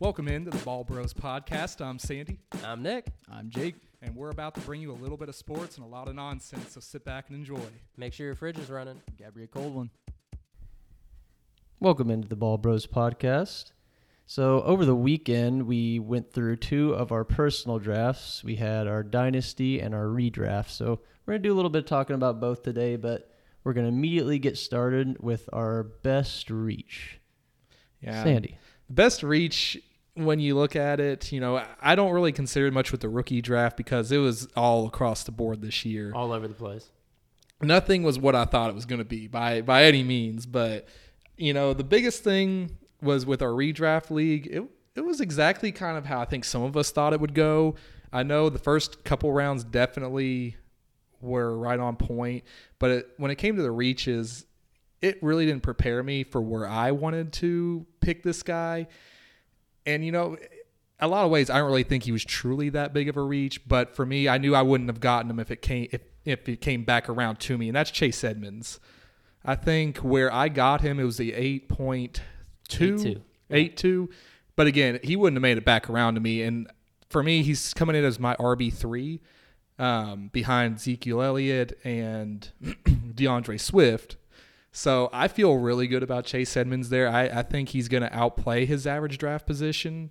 [0.00, 1.84] Welcome into the Ball Bros podcast.
[1.84, 3.08] I'm Sandy, I'm Nick.
[3.30, 3.74] I'm Jake.
[4.00, 6.14] and we're about to bring you a little bit of sports and a lot of
[6.14, 6.72] nonsense.
[6.72, 7.60] So sit back and enjoy.
[7.98, 8.98] Make sure your fridge is running.
[9.18, 9.90] Gabriel Coldwin.
[11.80, 13.72] Welcome into the Ball Bros podcast.
[14.24, 18.42] So, over the weekend, we went through two of our personal drafts.
[18.42, 20.70] We had our dynasty and our redraft.
[20.70, 23.30] So, we're going to do a little bit of talking about both today, but
[23.64, 27.20] we're going to immediately get started with our best reach.
[28.00, 28.56] Yeah, Sandy.
[28.88, 29.78] best reach
[30.14, 31.32] when you look at it.
[31.32, 34.48] You know, I don't really consider it much with the rookie draft because it was
[34.56, 36.12] all across the board this year.
[36.14, 36.90] All over the place.
[37.62, 40.46] nothing was what I thought it was going to be by by any means.
[40.46, 40.88] But
[41.36, 44.46] you know, the biggest thing was with our redraft league.
[44.46, 44.62] It
[44.94, 47.76] it was exactly kind of how I think some of us thought it would go.
[48.12, 50.56] I know the first couple rounds definitely
[51.20, 52.44] were right on point,
[52.78, 54.46] but it, when it came to the reaches,
[55.00, 58.88] it really didn't prepare me for where I wanted to pick this guy.
[59.86, 60.36] And you know,
[60.98, 63.22] a lot of ways, I don't really think he was truly that big of a
[63.22, 63.66] reach.
[63.66, 66.48] But for me, I knew I wouldn't have gotten him if it came if if
[66.48, 68.78] it came back around to me, and that's Chase Edmonds.
[69.44, 72.20] I think where I got him, it was the eight point
[72.68, 73.20] two, 8.2.
[73.50, 74.10] eight two.
[74.56, 76.42] But again, he wouldn't have made it back around to me.
[76.42, 76.70] And
[77.08, 79.22] for me, he's coming in as my RB three,
[79.78, 84.16] um, behind Ezekiel Elliott and DeAndre Swift.
[84.72, 87.08] So I feel really good about Chase Edmonds there.
[87.08, 90.10] I, I think he's going to outplay his average draft position.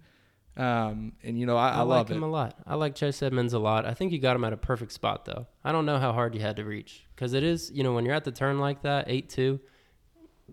[0.57, 2.27] Um, and you know, I, I, I, love like him it.
[2.27, 2.55] a lot.
[2.67, 3.85] I like Chase Edmonds a lot.
[3.85, 5.47] I think you got him at a perfect spot though.
[5.63, 8.05] I don't know how hard you had to reach because it is, you know, when
[8.05, 9.61] you're at the turn like that, eight two,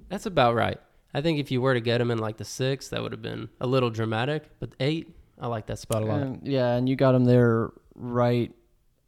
[0.08, 0.78] that's about right.
[1.12, 3.22] I think if you were to get him in like the six, that would have
[3.22, 4.44] been a little dramatic.
[4.60, 5.08] But eight,
[5.40, 6.20] I like that spot a lot.
[6.20, 8.52] And, yeah, and you got him there right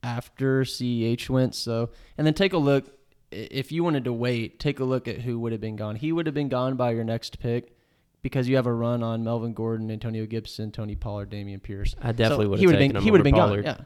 [0.02, 1.54] after CEH went.
[1.54, 2.97] So, and then take a look.
[3.33, 5.97] I- If you wanted to wait, take a look at who would have been gone.
[5.97, 7.77] He would have been gone by your next pick
[8.23, 11.95] because you have a run on Melvin Gordon, Antonio Gibson, Tony Pollard, Dameon Pierce.
[12.01, 13.65] I definitely So would he have would've taken been, him He would have been Pollard.
[13.65, 13.77] gone.
[13.78, 13.84] Yeah,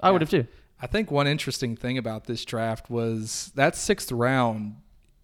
[0.00, 0.46] I would have too.
[0.80, 4.76] I think one interesting thing about this draft was that sixth round.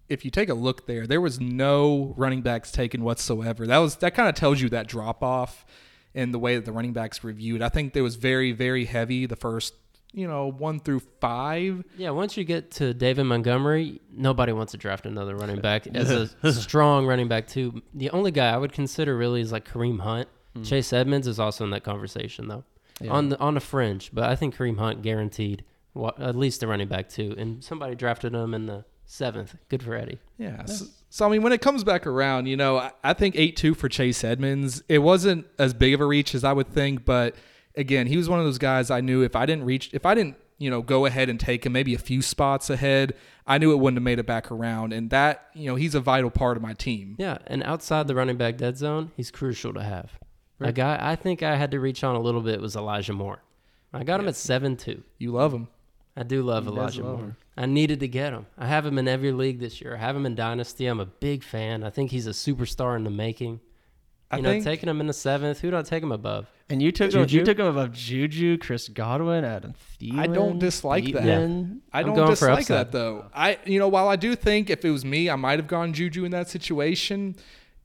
[0.08, 3.66] If you take a look there, there was no running backs taken whatsoever.
[3.66, 5.66] That was that kind of tells you that drop off
[6.14, 7.60] in the way that the running backs reviewed.
[7.60, 9.74] I think there was very very heavy the first
[10.12, 11.84] you know one through five.
[11.96, 16.10] Yeah, once you get to David Montgomery, nobody wants to draft another running back as
[16.42, 17.82] a strong running back too.
[17.94, 20.28] The only guy I would consider really is like Kareem Hunt.
[20.54, 20.62] Hmm.
[20.62, 22.64] Chase Edmonds is also in that conversation though,
[23.00, 23.12] Yeah.
[23.12, 24.10] on the on the fringe.
[24.12, 25.62] But I think Kareem Hunt guaranteed
[25.94, 27.34] wa- at least a running back too.
[27.36, 29.54] And somebody drafted him in the seventh.
[29.68, 30.18] Good for Eddie.
[30.38, 30.64] Yeah.
[30.66, 33.56] So, so, I mean, when it comes back around, you know, I, I think eight
[33.56, 34.82] two for Chase Edmonds.
[34.88, 37.34] It wasn't as big of a reach as I would think, but
[37.78, 40.14] again, he was one of those guys I knew if I didn't reach, if I
[40.14, 43.14] didn't, you know, go ahead and take him maybe a few spots ahead,
[43.46, 44.92] I knew it wouldn't have made it back around.
[44.92, 47.14] And that, you know, he's a vital part of my team.
[47.18, 50.18] Yeah, and outside the running back dead zone, he's crucial to have.
[50.60, 53.40] A guy I think I had to reach on a little bit was Elijah Moore.
[53.94, 55.04] I got him at seven two.
[55.16, 55.68] You love him.
[56.16, 57.26] I do love He Elijah love Moore.
[57.28, 57.36] him.
[57.56, 58.46] I needed to get him.
[58.58, 59.94] I have him in every league this year.
[59.94, 60.86] I have him in Dynasty.
[60.86, 61.84] I'm a big fan.
[61.84, 63.60] I think he's a superstar in the making.
[64.32, 66.48] I You know, think taking him in the seventh, who do I take him above?
[66.70, 67.38] And you took Juju?
[67.38, 70.18] you took him above Juju, Chris Godwin, Adam Thielen.
[70.18, 71.24] I don't dislike that.
[71.24, 71.82] Bateman.
[71.92, 72.76] I I'm don't going dislike upside.
[72.76, 73.26] that though.
[73.34, 75.92] I you know while I do think if it was me I might have gone
[75.92, 77.36] Juju in that situation.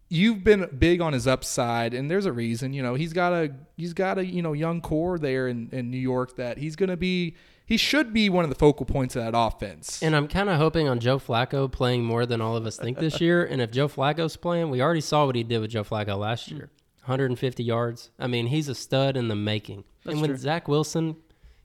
[0.09, 2.71] You've been big on his upside, and there's a reason.
[2.73, 5.89] You know he's got a he's got a you know young core there in, in
[5.89, 7.35] New York that he's going to be.
[7.65, 10.03] He should be one of the focal points of that offense.
[10.03, 12.99] And I'm kind of hoping on Joe Flacco playing more than all of us think
[12.99, 13.45] this year.
[13.45, 16.51] And if Joe Flacco's playing, we already saw what he did with Joe Flacco last
[16.51, 16.69] year
[17.03, 18.11] 150 yards.
[18.17, 19.83] I mean, he's a stud in the making.
[20.03, 20.37] That's and when true.
[20.37, 21.17] Zach Wilson,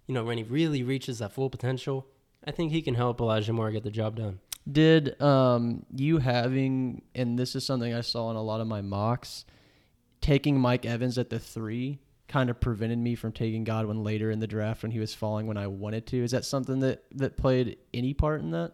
[0.06, 2.06] you know, when he really reaches that full potential,
[2.44, 4.40] I think he can help Elijah Moore get the job done.
[4.70, 8.82] Did um you having and this is something I saw in a lot of my
[8.82, 9.44] mocks,
[10.20, 14.40] taking Mike Evans at the three kind of prevented me from taking Godwin later in
[14.40, 16.22] the draft when he was falling when I wanted to.
[16.22, 18.72] Is that something that that played any part in that?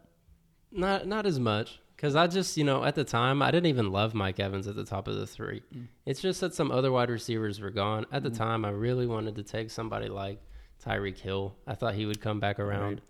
[0.72, 3.91] Not not as much because I just you know at the time I didn't even
[3.91, 5.62] love Mike Evans at the top of the three.
[5.74, 5.86] Mm.
[6.04, 8.36] It's just that some other wide receivers were gone at the mm.
[8.36, 8.66] time.
[8.66, 10.39] I really wanted to take somebody like
[10.84, 11.56] Tyreek Hill.
[11.66, 13.01] I thought he would come back around.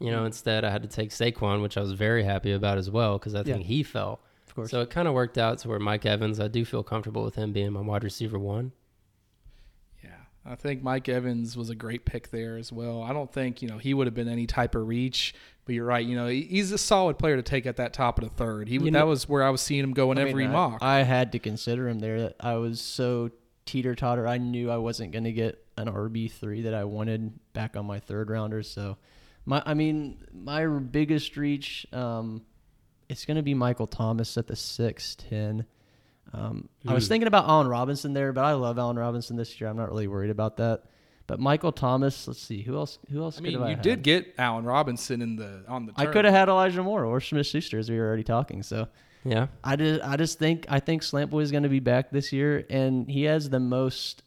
[0.00, 0.26] You know, mm.
[0.26, 3.34] instead I had to take Saquon, which I was very happy about as well because
[3.34, 4.20] I think he fell.
[4.46, 4.70] Of course.
[4.70, 7.34] So it kind of worked out to where Mike Evans, I do feel comfortable with
[7.34, 8.72] him being my wide receiver one.
[10.46, 13.02] I think Mike Evans was a great pick there as well.
[13.02, 15.34] I don't think you know he would have been any type of reach,
[15.66, 16.04] but you're right.
[16.04, 18.68] You know he's a solid player to take at that top of the third.
[18.68, 20.46] He You that know- was where I was seeing him go in I mean, every
[20.46, 20.78] I- mock.
[20.82, 22.32] I had to consider him there.
[22.40, 23.30] I was so
[23.66, 24.26] teeter totter.
[24.26, 27.84] I knew I wasn't going to get an RB three that I wanted back on
[27.84, 28.62] my third rounder.
[28.62, 28.96] So,
[29.44, 32.42] my I mean, my biggest reach, um,
[33.10, 35.66] it's going to be Michael Thomas at the six ten.
[36.32, 39.70] Um, I was thinking about Allen Robinson there, but I love Allen Robinson this year.
[39.70, 40.82] I'm not really worried about that.
[41.26, 42.98] But Michael Thomas, let's see who else.
[43.10, 43.36] Who else?
[43.36, 43.82] I could mean, have you had?
[43.82, 45.92] did get Allen Robinson in the on the.
[45.96, 48.62] I could have had Elijah Moore or Smith Schuster as we were already talking.
[48.62, 48.88] So
[49.24, 49.48] Yeah.
[49.62, 52.32] I just I just think I think Slant Boy is going to be back this
[52.32, 54.22] year, and he has the most.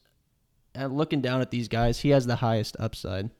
[0.74, 3.30] And looking down at these guys, he has the highest upside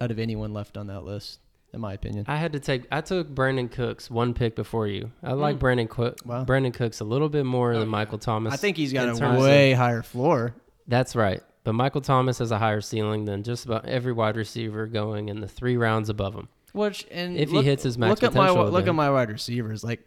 [0.00, 1.38] out of anyone left on that list,
[1.76, 2.24] in my opinion.
[2.26, 2.86] I had to take.
[2.90, 5.12] I took Brandin Cooks one pick before you.
[5.22, 5.60] I like mm.
[5.60, 6.18] Brandin Cook.
[6.24, 6.44] Wow.
[6.44, 8.52] Brandin Cooks a little bit more than oh, Michael Thomas.
[8.52, 10.54] I think he's got a terms of- way higher floor.
[10.88, 11.42] That's right.
[11.62, 15.40] But Michael Thomas has a higher ceiling than just about every wide receiver going in
[15.40, 16.48] the three rounds above him.
[16.72, 19.30] Which and If he hits his max look at my look then- at my wide
[19.30, 20.06] receivers like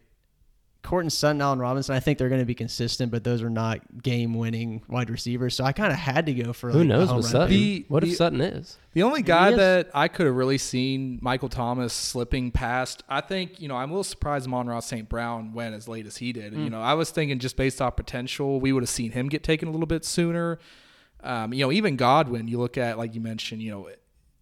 [0.82, 1.94] Courtland Sutton, Allen Robinson.
[1.94, 5.54] I think they're going to be consistent, but those are not game-winning wide receivers.
[5.56, 7.50] So I kind of had to go for Who like, a knows home what Sutton?
[7.50, 8.78] The- what if the- Sutton is?
[8.94, 13.60] The only guy that I could have really seen Michael Thomas slipping past, I think,
[13.62, 15.08] you know, I'm a little surprised Amon-Ra St.
[15.08, 16.54] Brown went as late as he did.
[16.54, 16.64] Mm.
[16.64, 19.44] You know, I was thinking just based off potential, we would have seen him get
[19.44, 20.60] taken a little bit sooner.
[21.22, 23.90] Um, you know, even Godwin, you look at, like you mentioned, you know,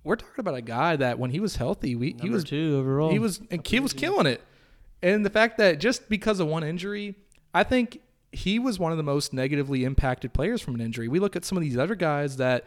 [0.04, 3.12] we're talking about a guy that when he was healthy, we, he was two overall.
[3.12, 4.42] he was and he was killing it.
[5.02, 7.16] And the fact that just because of one injury,
[7.54, 8.02] I think
[8.32, 11.08] he was one of the most negatively impacted players from an injury.
[11.08, 12.66] We look at some of these other guys that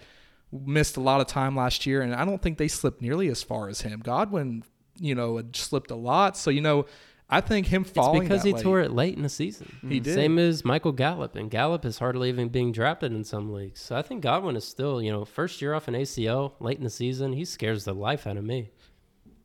[0.52, 3.42] missed a lot of time last year, and I don't think they slipped nearly as
[3.42, 4.00] far as him.
[4.00, 4.64] Godwin,
[4.98, 6.36] you know, had slipped a lot.
[6.36, 6.86] So you know,
[7.28, 9.76] I think him It's falling because that he late- tore it late in the season.
[9.82, 10.02] He mm-hmm.
[10.02, 10.14] did.
[10.14, 13.80] Same as Michael Gallup, and Gallup is hardly even being drafted in some leagues.
[13.80, 16.84] So I think Godwin is still, you know, first year off an ACL, late in
[16.84, 17.32] the season.
[17.32, 18.70] He scares the life out of me.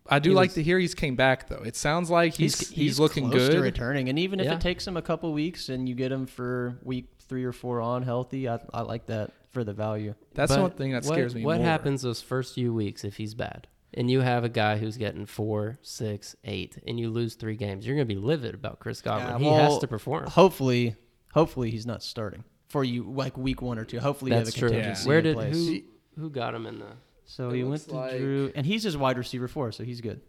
[0.08, 1.64] I do he like was- to hear he's came back though.
[1.66, 3.54] It sounds like he's he's, looking close good.
[3.54, 4.10] to returning.
[4.10, 4.56] And even if Yeah.
[4.56, 7.82] it takes him a couple weeks and you get him for week three or four
[7.82, 10.14] on healthy, I, I like that for the value.
[10.34, 11.44] That's But the one thing that what- scares me.
[11.44, 11.66] What more.
[11.66, 13.68] happens those first few weeks if he's bad?
[13.98, 17.88] And you have a guy who's getting four, six, eight, and you lose three games.
[17.88, 19.42] You're going to be livid about Chris Godwin.
[19.42, 20.28] Yeah, he has to perform.
[20.28, 20.98] Hopefully,
[21.34, 24.00] hopefully he's not starting for you like week one or two.
[24.02, 24.70] Hopefully That's you have a true.
[24.70, 25.56] contingency Where in did place.
[25.56, 25.82] who
[26.22, 26.88] who got him in the?
[27.26, 30.02] So It he went to like- Drew, and he's his wide receiver four, so he's
[30.02, 30.22] good.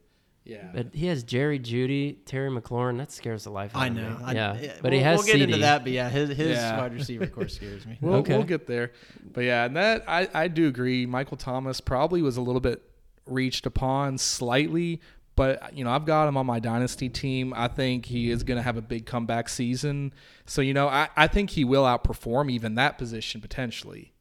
[0.45, 0.71] Yeah.
[0.73, 2.99] But he has Jerry Jeudy, Terry McLaurin.
[2.99, 4.11] That scares the life out I of know.
[4.11, 4.25] me.
[4.25, 5.43] I- yeah, but he we'll- has We'll get CeeDee.
[5.43, 6.79] into that, but yeah, his his Yeah.
[6.79, 7.99] wide receiver course scares me.
[8.01, 8.37] We'll, Okay.
[8.37, 8.93] we'll get there.
[9.33, 11.05] But yeah, and that I, I do agree.
[11.05, 12.81] Michael Thomas probably was a little bit
[13.27, 15.01] reached upon slightly,
[15.35, 17.53] but you know, I've got him on my dynasty team.
[17.57, 20.13] I think he is going to have a big comeback season.
[20.45, 24.13] So, you know, I, I think he will outperform even that position potentially.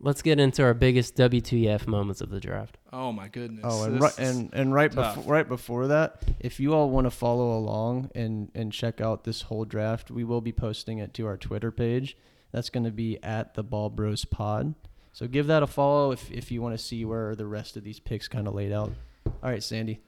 [0.00, 2.78] Let's get into our biggest WTF moments of the draft.
[2.92, 3.64] Oh my goodness.
[3.64, 7.06] Oh, and This right, and and right before right before that, if you all want
[7.06, 11.14] to follow along and and check out this whole draft, we will be posting it
[11.14, 12.16] to our Twitter page.
[12.52, 14.74] That's going to be at the Ball Bros Pod.
[15.12, 17.82] So give that a follow if if you want to see where the rest of
[17.82, 18.92] these picks kind of laid out.
[19.26, 20.00] All right, Sandy.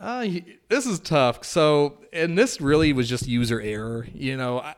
[0.00, 0.28] Uh,
[0.68, 1.44] this is tough.
[1.44, 4.06] So, and this really was just user error.
[4.14, 4.76] You know, I,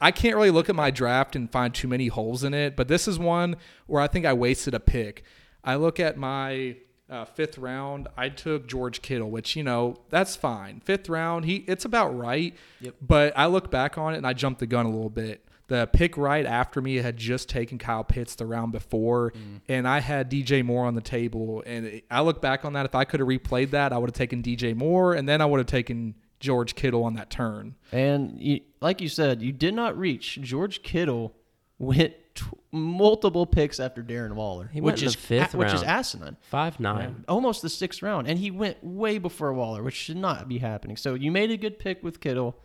[0.00, 2.88] I can't really look at my draft and find too many holes in it, but
[2.88, 3.56] this is one
[3.86, 5.24] where I think I wasted a pick.
[5.62, 6.76] I look at my
[7.10, 8.08] uh, fifth round.
[8.16, 10.80] I took George Kittle, which you know that's fine.
[10.80, 12.54] Fifth round, he it's about right.
[12.80, 12.94] Yep.
[13.02, 15.44] But I look back on it and I jumped the gun a little bit.
[15.66, 19.32] The pick right after me had just taken Kyle Pitts the round before,
[19.68, 21.62] and I had DJ Moore on the table.
[21.64, 22.86] And I look back on that.
[22.86, 25.46] If I could have replayed that, I would have taken DJ Moore, and then I
[25.46, 27.74] would have taken George Kittle on that turn.
[27.92, 30.38] And you, like you said, you did not reach.
[30.40, 31.34] George Kittle
[31.78, 35.72] went t- multiple picks after Darren Waller, He went which in the is fifth which
[35.72, 36.36] is asinine.
[36.40, 37.24] Five nine.
[37.28, 40.96] almost the sixth round, and he went way before Waller, which should not be happening.
[40.96, 42.56] So you made a good pick with Kittle,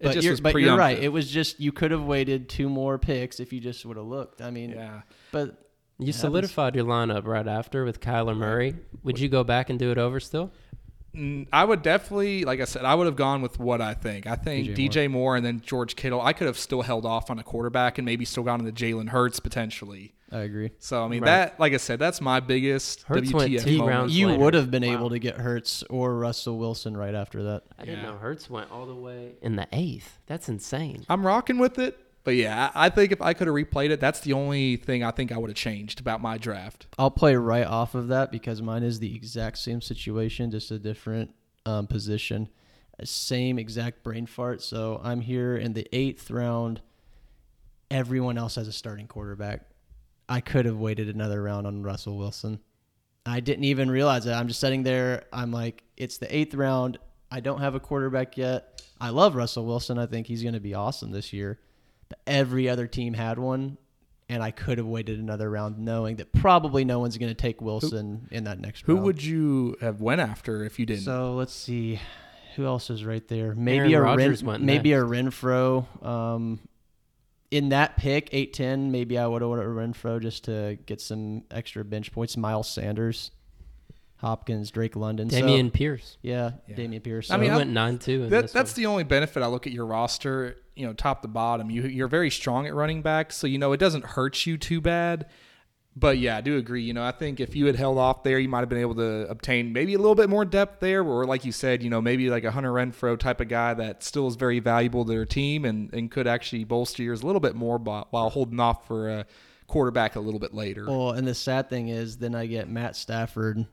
[0.00, 0.98] but you're, but you're right.
[0.98, 4.06] It was just you could have waited two more picks if you just would have
[4.06, 4.40] looked.
[4.40, 5.02] I mean, Yeah.
[5.32, 5.46] but
[5.98, 6.16] You happens.
[6.16, 8.74] solidified your lineup right after with Kyler Murray.
[9.02, 10.50] Would you go back and do it over still?
[11.52, 14.26] I would definitely, like I said, I would have gone with what I think.
[14.26, 15.36] I think DJ DJ, Moore.
[15.36, 16.20] and then George Kittle.
[16.20, 19.08] I could have still held off on a quarterback and maybe still gone into Jalen
[19.08, 20.14] Hurts potentially.
[20.32, 20.70] I agree.
[20.78, 21.26] So I mean Right.
[21.26, 23.88] that, like I said, that's my biggest Hurts went WTF two moment.
[23.96, 24.16] rounds.
[24.16, 24.38] You later.
[24.44, 24.92] would have been Wow.
[24.92, 27.64] able to get Hurts or Russell Wilson right after that.
[27.76, 28.10] I didn't Yeah.
[28.12, 30.20] know Hurts went all the way in the eighth.
[30.26, 31.04] That's insane.
[31.08, 31.98] I'm rocking with it.
[32.22, 35.10] But yeah, I think if I could have replayed it, that's the only thing I
[35.10, 36.86] think I would have changed about my draft.
[36.98, 40.78] I'll play right off of that because mine is the exact same situation, just a
[40.78, 41.34] different
[41.64, 42.48] um, position.
[43.02, 44.60] Same exact brain fart.
[44.60, 46.82] So I'm here in the eighth round.
[47.90, 49.62] Everyone else has a starting quarterback.
[50.28, 52.60] I could have waited another round on Russell Wilson.
[53.24, 54.32] I didn't even realize it.
[54.32, 55.24] I'm just sitting there.
[55.32, 56.98] I'm like, it's the eighth round.
[57.30, 58.82] I don't have a quarterback yet.
[59.00, 59.98] I love Russell Wilson.
[59.98, 61.58] I think he's going to be awesome this year.
[62.10, 63.78] But every other team had one,
[64.28, 67.62] and I could have waited another round, knowing that probably no one's going to take
[67.62, 68.86] Wilson in that next round.
[68.86, 69.06] Who round.
[69.06, 71.04] would you have went after if you didn't?
[71.04, 71.98] So let's see,
[72.56, 73.54] who else is right there?
[73.54, 76.04] Maybe Aaron a Ren, went maybe a Renfrow.
[76.04, 76.58] Um,
[77.52, 81.44] in that pick, eight ten, maybe I would have ordered Renfrow just to get some
[81.50, 82.36] extra bench points.
[82.36, 83.30] Miles Sanders,
[84.18, 86.16] Hopkins, Drake London, So- Dameon Pierce.
[86.22, 86.76] yeah, Yeah.
[86.76, 87.30] Dameon Pierce.
[87.30, 88.28] I I mean, mean, I- went nine two.
[88.28, 91.70] That, that's the only benefit I look at your roster, you know, top to bottom.
[91.70, 94.80] You you're very strong at running back, so you know it doesn't hurt you too
[94.80, 95.26] bad.
[95.96, 96.82] But yeah, I do agree.
[96.82, 98.94] You know, I think if you had held off there, you might have been able
[98.94, 102.00] to obtain maybe a little bit more depth there, or like you said, you know,
[102.00, 105.26] maybe like a Hunter Renfrow type of guy that still is very valuable to their
[105.26, 108.86] team and, and could actually bolster yours a little bit more by, while holding off
[108.86, 109.26] for a
[109.66, 110.86] quarterback a little bit later.
[110.86, 113.66] Well, and the sad thing is, then I get Matt Stafford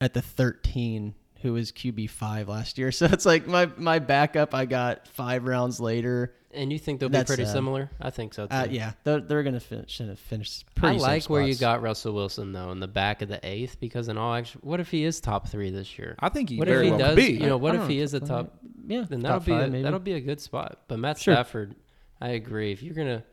[0.00, 2.90] at the 13, who was QB five last year.
[3.00, 6.34] So it's like my my backup I got five rounds later.
[6.52, 7.52] and you think they'll be pretty sad.
[7.52, 7.90] similar?
[8.00, 8.54] I think so too.
[8.54, 10.64] Uh, yeah, they're, they're gonna finish finish.
[10.76, 13.38] I Pretty same like where you got Russell Wilson though in the back of the
[13.46, 16.16] eighth because in all actual, what if he is top three this year?
[16.18, 17.08] I think he What if very he well does?
[17.10, 17.32] could be.
[17.34, 18.58] You know, what I if he know, is a top top?
[18.86, 19.82] Yeah, Then that'll be five, a, maybe.
[19.82, 20.80] that'll be a good spot.
[20.88, 21.34] But Matt Sure.
[21.34, 21.74] Stafford,
[22.20, 22.70] I agree.
[22.72, 23.24] If you're gonna,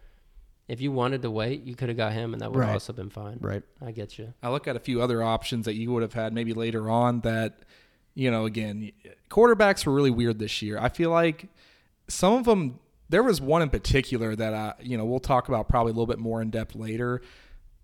[0.70, 2.74] if you wanted to wait, you could have got him, and that would have Right.
[2.74, 3.38] also been fine.
[3.42, 3.62] right.
[3.86, 4.34] I get you.
[4.42, 7.20] I look at a few other options that you would have had maybe later on
[7.22, 7.60] that,
[8.14, 8.92] you know, again,
[9.30, 10.78] quarterbacks were really weird this year.
[10.78, 11.48] I feel like
[12.08, 15.70] some of them, there was one in particular that I, you know, we'll talk about
[15.70, 17.22] probably a little bit more in depth later.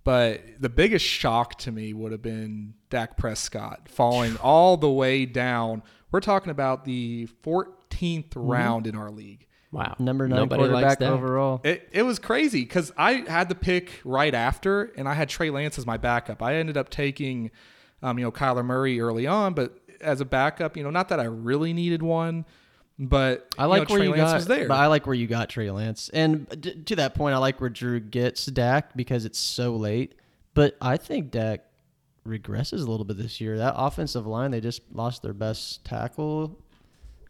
[0.04, 5.26] But the biggest shock to me would have been Dak Prescott falling all the way
[5.26, 5.84] down.
[6.12, 9.48] We're talking about the 14th round in our league.
[9.72, 9.96] Wow.
[10.00, 11.12] Number nine Nobody quarterback that.
[11.12, 11.60] overall.
[11.64, 15.50] It, it was crazy because I had the pick right after, and I had Trey
[15.50, 16.42] Lance as my backup.
[16.42, 17.52] I ended up taking,
[18.02, 21.20] um, you know, Kyler Murray early on, but as a backup, you know, not that
[21.20, 22.46] I really needed one,
[23.00, 24.68] but I like you know, where Trey you Lance got, was there.
[24.68, 27.62] but I like where you got Trey Lance, and d- to that point, I like
[27.62, 30.16] where Drew gets Dak because it's so late.
[30.54, 31.66] But I think Dak
[32.28, 33.58] regresses a little bit this year.
[33.58, 36.60] That offensive line, they just lost their best tackle.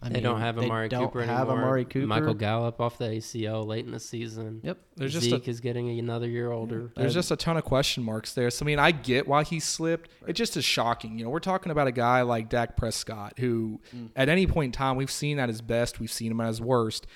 [0.02, 1.58] I they mean, don't have Amari don't Cooper have anymore.
[1.58, 2.06] Amari Cooper.
[2.08, 4.62] Michael Gallup off the ACL late in the season.
[4.64, 4.78] Yep.
[4.96, 6.92] There's just a- Zeke is getting another year older.
[6.96, 8.50] There's just a ton of question marks there.
[8.52, 10.10] So I mean, I get why he slipped.
[10.28, 11.18] It just is shocking.
[11.18, 14.10] You know, we're talking about a guy like Dak Prescott, who Mm.
[14.16, 16.62] at any point in time we've seen at his best, we've seen him at his
[16.62, 17.08] worst.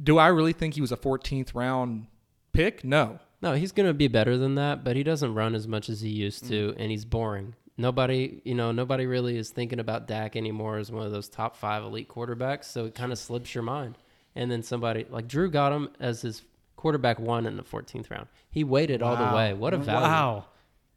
[0.00, 2.06] Do I really think he was a 14th round
[2.52, 2.84] pick?
[2.84, 3.18] No.
[3.40, 6.00] No, he's going to be better than that, but he doesn't run as much as
[6.00, 7.54] he used to, and he's boring.
[7.80, 11.56] Nobody, you know, nobody really is thinking about Dak anymore as one of those top
[11.56, 12.64] five elite quarterbacks.
[12.64, 13.96] So it kind of slips your mind.
[14.34, 16.42] And then somebody like Drew got him as his
[16.76, 18.26] quarterback one in the 14th round.
[18.50, 19.54] He waited all the way.
[19.54, 20.06] What a value!
[20.06, 20.46] Wow.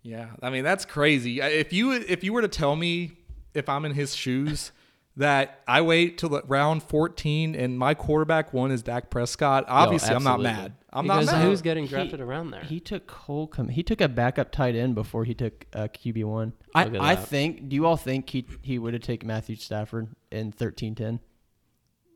[0.03, 1.39] Yeah, I mean that's crazy.
[1.39, 3.11] If you if you were to tell me
[3.53, 4.71] if I'm in his shoes
[5.17, 10.15] that I wait till the round 14 and my quarterback one is Dak Prescott, obviously
[10.15, 10.73] I'm not mad.
[10.93, 11.45] I'm because not mad.
[11.45, 12.63] who's getting He- drafted around there?
[12.63, 13.47] He took Cole.
[13.47, 16.53] Com- he took a backup tight end before he took uh, QB one.
[16.75, 17.69] I, I think.
[17.69, 21.19] Do you all think he he would have taken Matthew Stafford in thirteen ten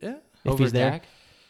[0.01, 0.15] yeah.
[0.43, 1.05] if Over he's there Dak?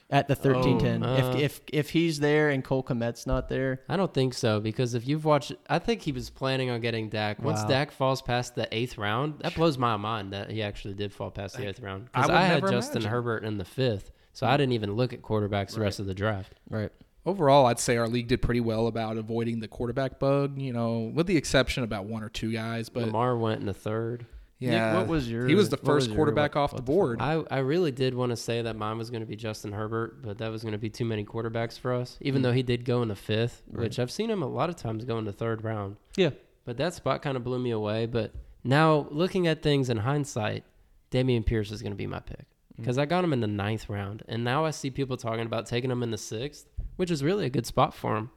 [0.09, 1.03] At the thirteen ten?
[1.03, 4.35] Oh, uh, if if if he's there and Cole Kmet's not there, I don't think
[4.35, 7.41] so because if you've watched, I think he was planning on getting Dak.
[7.41, 7.67] Once Wow.
[7.69, 11.31] Dak falls past the eighth round, that blows my mind that he actually did fall
[11.31, 12.09] past the eighth round.
[12.13, 13.11] I Because would I, had Justin imagine.
[13.11, 16.13] Herbert in the fifth, so I didn't even look at quarterbacks the rest of the
[16.13, 16.53] draft.
[16.69, 16.91] right?
[17.25, 21.11] Overall, I'd say our league did pretty well about avoiding the quarterback bug, you know,
[21.15, 24.27] with the exception of about one or two guys, but Lamar went in the third.
[24.61, 24.95] Nick, yeah.
[24.95, 26.85] what was your- He was the what was first your- quarterback what- off the what
[26.85, 27.21] the board.
[27.21, 30.21] I, I really did want to say that mine was going to be Justin Herbert,
[30.21, 32.17] but that was going to be too many quarterbacks for us.
[32.21, 32.43] Even mm.
[32.43, 35.03] though he did go in the fifth, which I've seen him a lot of times
[35.03, 35.97] go in the third round.
[36.15, 36.31] Yeah.
[36.63, 38.05] But that spot kind of blew me away.
[38.05, 38.31] But
[38.63, 40.63] now looking at things in hindsight,
[41.11, 42.77] Dameon Pierce is going to be my pick mm.
[42.77, 45.65] because I got him in the ninth round, and now I see people talking about
[45.65, 48.31] taking him in the sixth, which is really a good spot for him.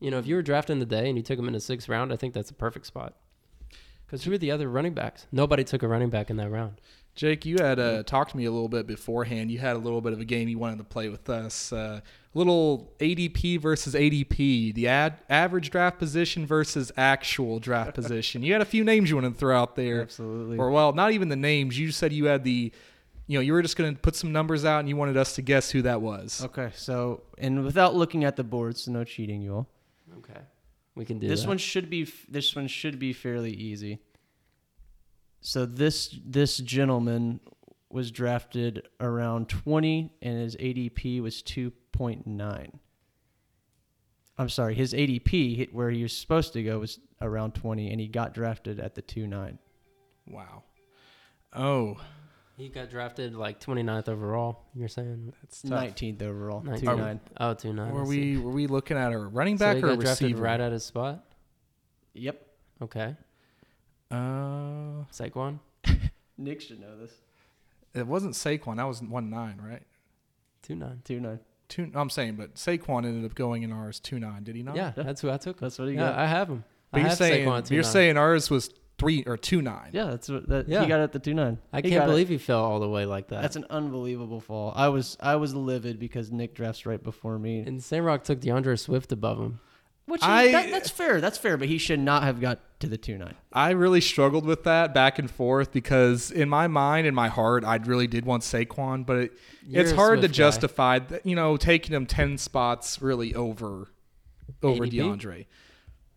[0.00, 1.88] You know, if you were drafting the day and you took him in the sixth
[1.88, 3.14] round, I think that's a perfect spot.
[4.12, 5.26] Because who are the other running backs?
[5.32, 6.82] Nobody took a running back in that round.
[7.14, 9.50] Jake, you had uh, talked to me a little bit beforehand.
[9.50, 11.72] You had a little bit of a game you wanted to play with us.
[11.72, 12.02] Uh,
[12.34, 18.42] little ADP versus ADP, the ad- average draft position versus actual draft position.
[18.42, 20.02] You had a few names you wanted to throw out there.
[20.02, 20.58] Absolutely.
[20.58, 21.78] Or, well, not even the names.
[21.78, 22.70] You said you had the,
[23.28, 25.36] you know, you were just going to put some numbers out and you wanted us
[25.36, 26.44] to guess who that was.
[26.44, 26.70] Okay.
[26.74, 29.68] So and without looking at the board, so no cheating, you all.
[30.18, 30.40] Okay,
[30.94, 31.48] we can do this that.
[31.48, 34.00] one should be this one should be fairly easy.
[35.40, 37.40] So this this gentleman
[37.90, 42.70] was drafted around 20 and his ADP was 2.9.
[44.38, 48.00] I'm sorry, his ADP hit where he was supposed to go was around 20 and
[48.00, 49.58] he got drafted at the 2.9.
[50.26, 50.62] Wow.
[51.52, 51.98] Oh,
[52.56, 54.60] He got drafted like 29th overall.
[54.74, 55.70] You're saying that's tough.
[55.94, 56.88] 19th overall, 19.
[56.88, 57.20] 2.9.
[57.40, 57.92] Oh, 29.
[57.92, 60.24] Were we were we looking at a running So back he or a got drafted
[60.26, 60.42] receiver?
[60.42, 61.24] right at his spot.
[62.14, 62.46] Yep.
[62.82, 63.16] Okay,
[64.10, 65.60] uh, Saquon.
[66.38, 67.12] Nick should know this.
[67.94, 68.76] it wasn't Saquon.
[68.76, 69.82] That was one nine, right?
[70.62, 71.00] Two nine.
[71.04, 71.38] 2.9.
[71.68, 71.90] two.
[71.94, 74.42] I'm saying, but Saquon ended up going in ours two nine.
[74.44, 74.76] Did he not?
[74.76, 75.58] Yeah, that's who I took.
[75.58, 76.18] That's what he yeah, got.
[76.18, 76.64] I have him.
[76.90, 78.70] But I you're have saying Saquon you're saying ours was
[79.02, 79.90] three or two nine.
[79.92, 80.82] Yeah, that's what that, Yeah.
[80.82, 81.58] he got at the two nine.
[81.72, 83.42] I can't believe he fell all the way like that.
[83.42, 84.72] that's an unbelievable fall.
[84.74, 87.60] I was I was livid because Nick drafts right before me.
[87.60, 88.02] and St.
[88.04, 89.60] Rock took DeAndre Swift above him.
[90.06, 91.20] Which I- that, that's fair.
[91.20, 93.34] That's fair, but he should not have got to the two nine.
[93.52, 97.64] I really struggled with that back and forth because in my mind, in my heart,
[97.64, 99.32] I really did want Saquon, but it,
[99.70, 100.36] it's hard to Swift guy.
[100.36, 103.88] justify, that, you know, taking him ten spots really over
[104.62, 104.92] over ADP?
[104.92, 105.46] DeAndre.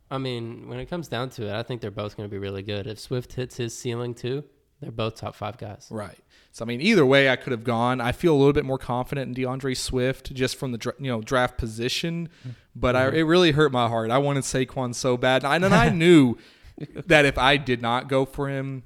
[0.10, 2.38] I mean, when it comes down to it, I think they're both going to be
[2.38, 2.88] really good.
[2.88, 4.44] If Swift hits his ceiling too,
[4.80, 5.88] they're both top five guys.
[5.90, 6.20] Right.
[6.52, 8.00] So I mean, either way, I could have gone.
[8.00, 11.10] I feel a little bit more confident in DeAndre Swift just from the dra- you
[11.10, 12.52] know draft position, mm-hmm.
[12.76, 13.18] but I, mm-hmm.
[13.18, 14.12] it really hurt my heart.
[14.12, 16.38] I wanted Saquon so bad, and I, and I knew
[17.08, 18.84] that if I did not go for him,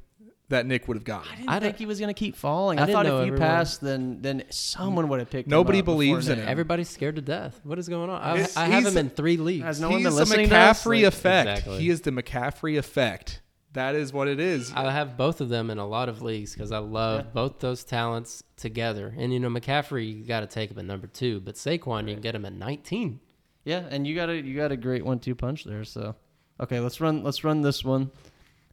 [0.49, 1.27] that Nick would have gotten.
[1.31, 2.79] I didn't I think he was going to keep falling.
[2.79, 5.47] I I, thought know if you everyone- passed, then then someone would have picked.
[5.47, 6.45] him Nobody up believes in Nick.
[6.45, 6.49] him.
[6.51, 7.59] Everybody's scared to death.
[7.63, 8.21] What is going on?
[8.21, 9.63] I, It's- I have he's him in three leagues.
[9.63, 10.83] Has no one He's been the listening to us?
[10.83, 11.49] McCaffrey Like- effect.
[11.49, 11.79] Exactly.
[11.79, 13.41] He is the McCaffrey effect.
[13.73, 14.73] That is what it is.
[14.75, 17.31] I have both of them in a lot of leagues because I love Yeah.
[17.35, 19.13] both those talents together.
[19.15, 22.15] And you know, McCaffrey, you got to take him at number two, but Saquon, you
[22.15, 23.19] can get him at 19.
[23.65, 25.83] Yeah, and you got a you got a great one two punch there.
[25.83, 26.15] So,
[26.59, 28.09] okay, let's run let's run this one.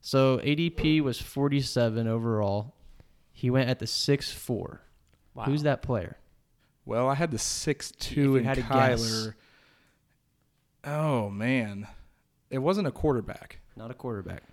[0.07, 2.77] So ADP was forty seven overall.
[3.33, 4.83] He went at the six four.
[5.35, 5.47] Wow.
[5.47, 6.17] Who's that player?
[6.85, 8.59] Well, I had the six two and had.
[8.59, 9.35] Kyler.
[10.85, 11.89] Oh man,
[12.51, 13.59] it wasn't a quarterback.
[13.75, 14.45] Not a quarterback.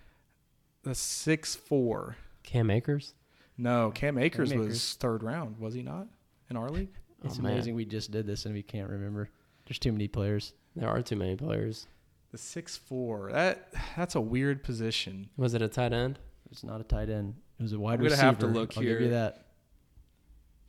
[0.81, 2.15] The six four.
[2.41, 3.13] Cam Akers?
[3.55, 4.93] No, Cam Akers Cam was Akers.
[4.95, 6.07] third round, was he not?
[6.49, 6.89] In our league?
[7.21, 7.51] Oh, it's Oh, man.
[7.51, 9.29] amazing we just did this and we can't remember.
[9.67, 10.53] There's too many players.
[10.75, 11.85] There are too many players.
[12.33, 13.31] The six four.
[13.31, 15.29] That that's a weird position.
[15.37, 16.19] Was it a tight end?
[16.51, 17.35] It's not a tight end.
[17.59, 18.25] It was a wide I'm gonna receiver.
[18.25, 18.93] have to look I'll here.
[18.97, 19.45] give you that.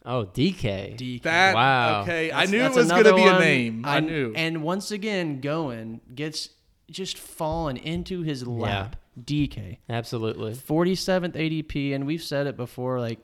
[0.06, 0.96] Oh, DK.
[0.98, 1.22] DK.
[1.22, 2.02] That Wow.
[2.02, 2.30] okay.
[2.30, 3.84] I knew it was gonna another be a name.
[3.86, 4.32] I And- knew.
[4.36, 6.50] And once again, going gets
[6.90, 8.96] just fallen into his lap.
[9.18, 9.78] DK.
[9.88, 10.54] Absolutely.
[10.54, 13.00] 47th ADP, and we've said it before.
[13.00, 13.20] Like,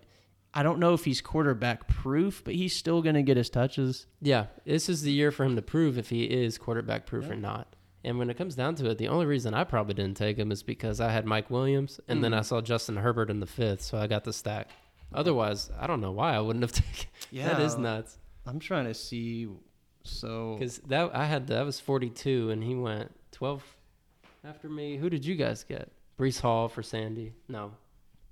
[0.55, 4.07] I don't know if he's quarterback proof, but he's still going to get his touches.
[4.23, 7.37] Yeah, this is the year for him to prove if he is quarterback proof or
[7.37, 7.77] not.
[8.03, 10.51] And when it comes down to it, the only reason I probably didn't take him
[10.51, 12.39] is because I had Mike Williams and then mm.
[12.39, 14.71] I saw Justin Herbert in the fifth, so I got the stack.
[15.13, 17.11] Otherwise, I don't know why I wouldn't have taken.
[17.31, 18.19] Yeah, that is nuts.
[18.47, 19.49] I'm trying to see.
[20.05, 23.63] So Because that I had that was 42, and he went 12
[24.45, 24.97] after me.
[24.97, 25.91] Who did you guys get?
[26.19, 27.35] Breece Hall for Sandy.
[27.49, 27.73] No,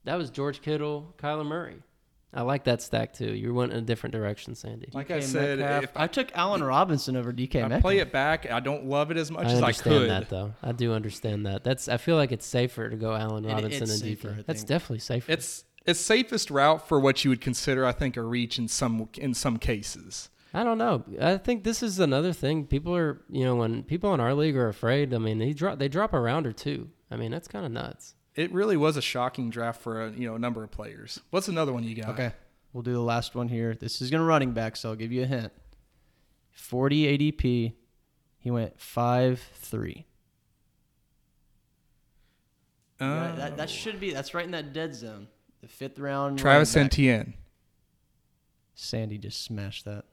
[0.04, 1.83] that was George Kittle, Kyler Murray.
[2.32, 3.34] I like that stack too.
[3.34, 4.90] You went in a different direction, Sandy.
[4.92, 5.84] like I said, Metcalf.
[5.84, 7.80] if I took Allen Robinson over DK I Metcalf.
[7.82, 10.28] play it back, I don't love it as much as I as I understand that
[10.28, 10.52] though.
[10.62, 11.64] I do understand that.
[11.64, 14.46] That's I feel like it's safer to go Allen Robinson it's and safer, I DK.
[14.46, 15.32] That's definitely safer.
[15.32, 19.08] It's it's safest route for what you would consider, I think, a reach in some
[19.16, 20.28] in some cases.
[20.52, 21.04] I don't know.
[21.20, 22.66] I think this is another thing.
[22.66, 25.12] People are, you know, when people in our league are afraid.
[25.14, 26.90] I mean, they drop they drop a round or two.
[27.10, 28.14] I mean, that's kind of nuts.
[28.38, 31.20] It really was a shocking draft for a you know a number of players.
[31.31, 32.11] What's another one you got?
[32.11, 32.31] Okay,
[32.72, 33.74] we'll do the last one here.
[33.74, 35.53] This is going to running back, so I'll give you a hint.
[36.53, 37.72] 40 ADP.
[38.38, 40.07] He went five three.
[43.01, 44.12] Uh, that, that should be.
[44.12, 45.27] That's right in that dead zone.
[45.61, 46.38] The fifth round.
[46.38, 46.92] Travis running back.
[46.92, 47.35] Etienne.
[48.77, 50.05] Sandy just smashed that.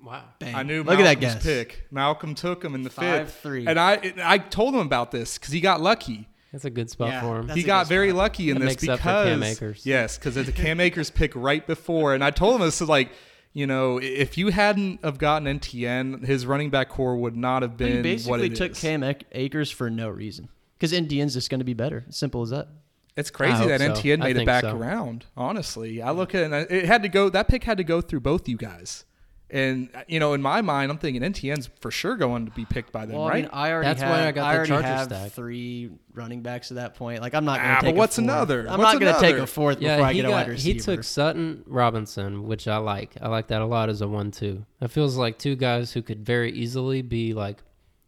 [0.00, 0.22] Wow.
[0.38, 0.54] Bang.
[0.54, 1.42] I knew Look at that Malcolm's guess.
[1.42, 1.86] pick.
[1.90, 3.66] Malcolm took him in the Five fifth, three.
[3.66, 6.28] and I I told him about this because he got lucky.
[6.52, 7.48] That's a good spot Yeah, for him.
[7.48, 8.18] He got very spot.
[8.18, 9.86] lucky in That this makes up because for Cam Akers.
[9.86, 12.88] yes, because it's a Cam Akers pick right before, and I told him this is
[12.88, 13.10] like.
[13.54, 17.72] You know, if you hadn't have gotten Etienne, his running back core would not have
[17.72, 18.80] He been what basically it took is.
[18.80, 20.48] Cam Ak- Akers for no reason.
[20.78, 22.06] Because Indians just going to be better.
[22.08, 22.68] Simple as that.
[23.14, 23.92] It's crazy that so.
[23.92, 24.74] Etienne I made it back so.
[24.74, 25.26] around.
[25.36, 27.28] Honestly, I look at it, and I- it had to go.
[27.28, 29.04] That pick had to go through both you guys,
[29.52, 32.90] and you know, in my mind, I'm thinking Etienne's for sure going to be picked
[32.90, 33.42] by them, Well, I right?
[33.44, 35.32] mean, I already That's why have, I got the already Charger have stack.
[35.32, 37.20] three running backs at that point.
[37.22, 37.94] Like I'm not going to Ah, take.
[37.94, 38.24] but what's fourth.
[38.24, 38.60] another?
[38.68, 40.56] I'm What's not going to take a fourth before I he, get a wide got,
[40.58, 43.14] he took Sutton Robinson, which I like.
[43.20, 44.64] I like that a lot as a one-two.
[44.80, 47.62] It feels like two guys who could very easily be like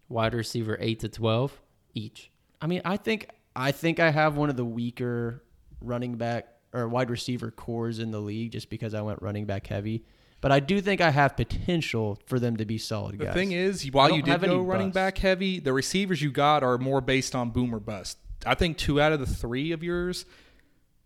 [0.09, 1.61] wide receiver eight to twelve
[1.95, 2.31] each.
[2.63, 5.43] I mean, I think I think I have one of the weaker
[5.83, 9.67] running back or wide receiver cores in the league just because I went running back
[9.67, 10.05] heavy.
[10.45, 13.29] But I do think I have potential for them to be solid guys.
[13.29, 14.95] The thing is, while you did have go running bust.
[14.95, 18.19] back heavy, the receivers you got are more based on boom or bust.
[18.45, 20.27] I think two out of the three of yours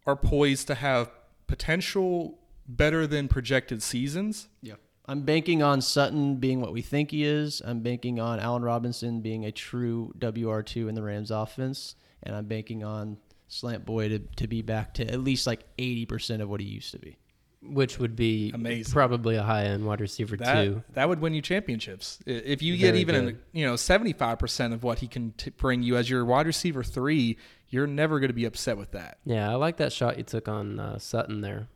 [0.09, 1.13] are poised to have
[1.47, 4.49] potential better than projected seasons.
[4.61, 4.75] Yeah.
[5.07, 7.63] I'm banking on Sutton being what we think he is.
[7.65, 11.95] I'm banking on Allen Robinson being a true WR2 in the Rams offense.
[12.25, 16.41] And I'm banking on Slant Boy to, to be back to at least like 80%
[16.41, 17.19] of what he used to be.
[17.63, 18.93] Which would be Amazing.
[18.93, 20.83] probably a high end wide receiver That too.
[20.93, 23.39] that would win you championships if you get even good.
[23.53, 26.47] you know seventy five percent of what he can t- bring you as your wide
[26.47, 27.37] receiver three.
[27.71, 29.19] You're never going to be upset with that.
[29.25, 31.69] Yeah, I like that shot you took on uh, Sutton there.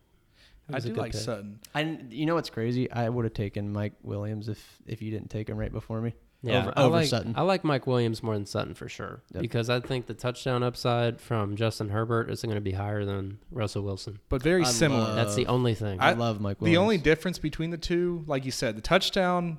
[0.71, 1.21] I do like pick.
[1.21, 1.59] Sutton.
[1.75, 2.89] I, you know what's crazy?
[2.89, 6.13] I would have taken Mike Williams if if you didn't take him right before me.
[6.45, 7.33] Yeah, over, I over like Sutton.
[7.37, 9.41] I like Mike Williams more than Sutton for sure Yep.
[9.41, 13.39] because I think the touchdown upside from Justin Herbert is going to be higher than
[13.51, 14.19] Russell Wilson.
[14.29, 15.03] but very I similar.
[15.03, 15.99] love- That's the only thing.
[16.01, 16.75] I, I- love Mike Williams.
[16.75, 19.57] the only difference between the two, like you said, the touchdown,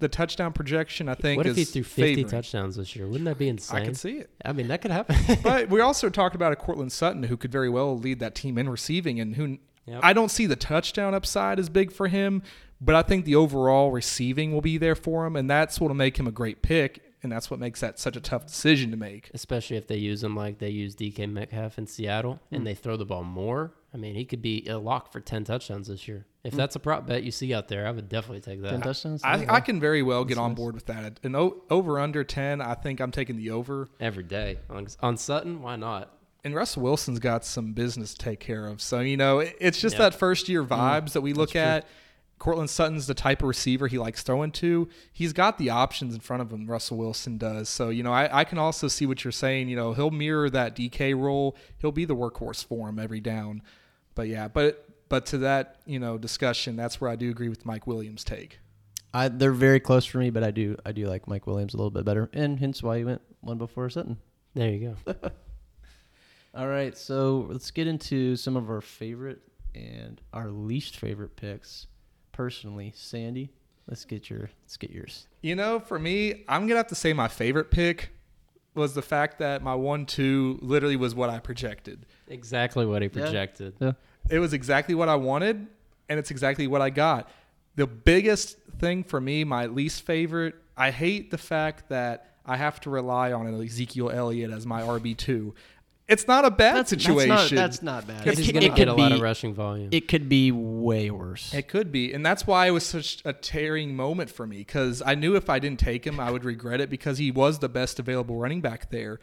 [0.00, 2.26] the touchdown projection, I think, what if is he threw 50 favoring.
[2.28, 3.06] touchdowns this year?
[3.06, 3.76] Wouldn't that be insane?
[3.76, 3.86] I insane?
[3.86, 4.30] can see it.
[4.44, 5.16] I mean, that could happen.
[5.42, 8.56] but we also talked about a Courtland Sutton who could very well lead that team
[8.58, 9.58] in receiving, and who
[9.90, 10.00] Yep.
[10.02, 12.42] I don't see the touchdown upside as big for him,
[12.80, 16.18] but I think the overall receiving will be there for him, and that's what'll make
[16.18, 19.30] him a great pick, and that's what makes that such a tough decision to make.
[19.34, 22.54] Especially if they use him like they use DK Metcalf in Seattle Hmm.
[22.56, 23.74] and they throw the ball more.
[23.92, 26.24] I mean, he could be a lock for 10 touchdowns this year.
[26.42, 26.48] Hmm.
[26.48, 28.70] If that's a prop bet you see out there, I would definitely take that.
[28.70, 28.86] ten that.
[28.86, 29.20] touchdowns.
[29.24, 29.52] I, Yeah.
[29.52, 30.56] I can very well get That's on nice.
[30.56, 31.20] board with that.
[31.24, 33.88] An o- over under ten, I think I'm taking the over.
[33.98, 34.58] Every day.
[34.70, 36.16] On, on Sutton, why not?
[36.44, 38.80] And Russell Wilson's got some business to take care of.
[38.80, 40.02] So, you know, it- it's just Yeah.
[40.10, 41.86] that first year mm, vibes that we look at.
[42.38, 44.88] Courtland Sutton's the type of receiver he likes throwing to.
[45.12, 47.68] He's got the options in front of him, Russell Wilson does.
[47.68, 49.68] So, you know, I, I can also see what you're saying.
[49.68, 51.54] You know, he'll mirror that DK role.
[51.76, 53.60] He'll be the workhorse for him every down.
[54.14, 57.66] But yeah, but but to that, you know, discussion, that's where I do agree with
[57.66, 58.58] Mike Williams' take.
[59.12, 61.76] I, they're very close for me, but I do I do like Mike Williams a
[61.76, 64.16] little bit better, and hence why he went one before Sutton.
[64.54, 65.14] There you go.
[66.54, 69.40] All right, so let's get into some of our favorite
[69.74, 71.86] and our least favorite picks.
[72.32, 73.50] Personally, Sandy,
[73.86, 75.26] let's get your let's get yours.
[75.42, 78.10] You know, for me, I'm gonna have to say my favorite pick
[78.74, 82.06] was the fact that my one-two literally was what I projected.
[82.28, 83.22] exactly what he Yeah.
[83.22, 83.74] projected.
[83.80, 83.92] Yeah.
[84.30, 85.66] It was exactly what I wanted,
[86.08, 87.28] and it's exactly what I got.
[87.74, 92.80] The biggest thing for me, my least favorite, I hate the fact that I have
[92.82, 95.54] to rely on an Ezekiel Elliott as my RB two.
[96.10, 97.28] It's not a bad situation.
[97.28, 98.18] That's not, that's not bad.
[98.24, 99.88] Because It he's could- going to it get a could lot of rushing volume.
[99.92, 101.54] It could be way worse.
[101.54, 105.02] It could be, and that's why it was such a tearing moment for me because
[105.06, 107.68] I knew if I didn't take him, I would regret it because he was the
[107.68, 109.20] best available running back there.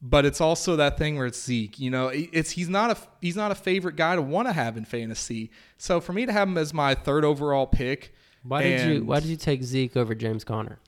[0.00, 1.80] But it's also that thing where it's Zeke.
[1.80, 4.76] You know, it's he's not a he's not a favorite guy to want to have
[4.76, 5.50] in fantasy.
[5.76, 9.08] So for me to have him as my third overall pick, why did you and
[9.08, 10.78] Why did you take Zeke over James Conner?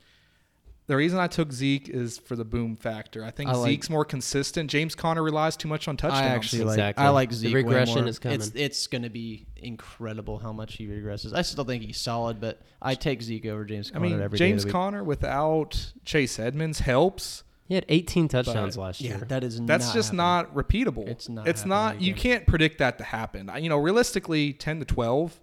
[0.91, 3.25] The reason I took Zeke is for the boom factor.
[3.25, 4.69] I think I like- Zeke's more consistent.
[4.69, 6.21] James Conner relies too much on touchdowns.
[6.23, 7.05] I actually like Exactly.
[7.05, 7.55] I like The Zeke.
[7.55, 8.09] way regression more.
[8.09, 8.41] is coming.
[8.41, 11.33] It's it's going to be incredible how much he regresses.
[11.33, 14.37] I still think he's solid, but I take Zeke over James I Conner mean, every
[14.37, 14.73] day of James the week.
[14.73, 17.45] Conner without Chase Edmonds helps.
[17.69, 19.27] He had 18 touchdowns But- last Yeah, year.
[19.29, 20.17] that is That's not just happening.
[20.17, 21.07] not repeatable.
[21.07, 22.01] It's not It's happening not.
[22.03, 22.21] You again.
[22.23, 23.49] can't predict that to happen.
[23.61, 25.39] You know, realistically, ten to twelve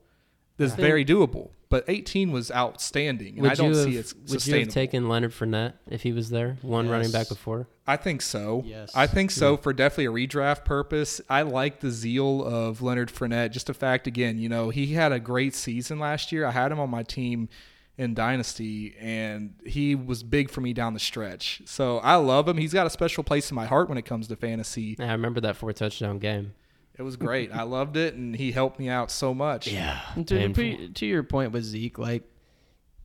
[0.60, 1.52] is very doable.
[1.70, 4.70] But eighteen was outstanding, and would I don't you have, see it's Would you have
[4.70, 7.68] taken Leonard Fournette if he was there, one running back before?
[7.86, 8.64] I think so.
[8.66, 8.92] Yes.
[8.96, 11.20] I think so for definitely a redraft purpose.
[11.30, 13.52] I like the zeal of Leonard Fournette.
[13.52, 16.46] Just a fact, again, you know, he had a great season last year.
[16.46, 17.50] I had him on my team
[17.98, 21.62] in Dynasty, and he was big for me down the stretch.
[21.66, 22.58] So I love him.
[22.58, 24.96] He's got a special place in my heart when it comes to fantasy.
[25.00, 26.54] Yeah, I remember that four touchdown game.
[26.98, 27.52] It was great.
[27.54, 29.68] I loved it, and he helped me out so much.
[29.68, 30.64] Yeah, And to, painful.
[30.64, 32.24] to, to your point with Zeke, like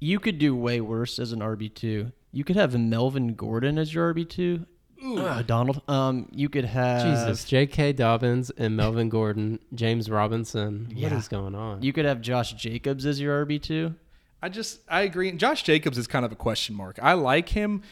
[0.00, 2.12] you could do way worse as an RB two.
[2.32, 4.66] You could have Melvin Gordon as your RB two.
[5.04, 5.82] Uh, Donald.
[5.88, 7.92] Um, you could have Jesus, J.K.
[7.94, 10.86] Dobbins and Melvin Gordon, James Robinson.
[10.90, 11.16] What Yeah.
[11.18, 11.82] is going on?
[11.82, 13.94] You could have Josh Jacobs as your RB two.
[14.40, 15.30] I just I agree.
[15.32, 16.98] Josh Jacobs is kind of a question mark.
[17.02, 17.82] I like him,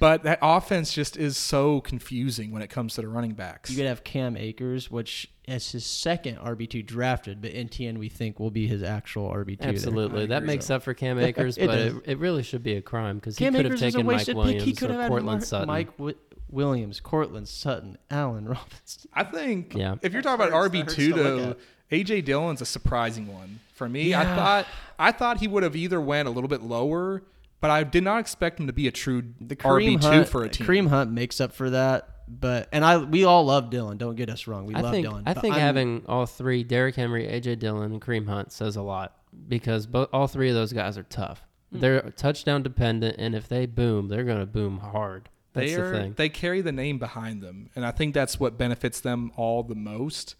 [0.00, 3.70] but that offense just is so confusing when it comes to the running backs.
[3.70, 8.08] You could have Cam Akers, which is his second RB two drafted, but Etienne we
[8.08, 9.68] think will be his actual RB two.
[9.68, 12.82] Absolutely, that makes up for Cam Akers, It but it, it really should be a
[12.82, 14.68] crime because he could have Akers is a taken Mike wasted Williams pick.
[14.68, 15.66] He could or have had Courtland Mar- Sutton.
[15.68, 19.10] Mike Wi- Williams, Courtland Sutton, Allen Robinson.
[19.12, 19.96] I think Yeah.
[20.02, 21.56] if you're talking about RB two though.
[21.92, 24.12] AJ Dillon's a surprising one for me.
[24.12, 24.66] I thought
[24.98, 27.22] I thought he would have either went a little bit lower,
[27.60, 30.28] but I did not expect him to be a true The RB Kareem two Hunt,
[30.28, 30.66] for a team.
[30.66, 33.98] Kareem Hunt makes up for that, but and I we all love Dillon.
[33.98, 35.22] Don't get us wrong, we I love think Dillon.
[35.26, 38.82] I think I'm- having all three Derrick Henry, AJ Dillon, and Kareem Hunt says a
[38.82, 39.14] lot
[39.48, 41.44] because both all three of those guys are tough.
[41.72, 41.80] Hmm.
[41.80, 45.28] They're touchdown dependent, and if they boom, they're going to boom hard.
[45.52, 46.14] That's they the thing.
[46.16, 49.74] they carry the name behind them, and I think that's what benefits them all the
[49.74, 50.34] most.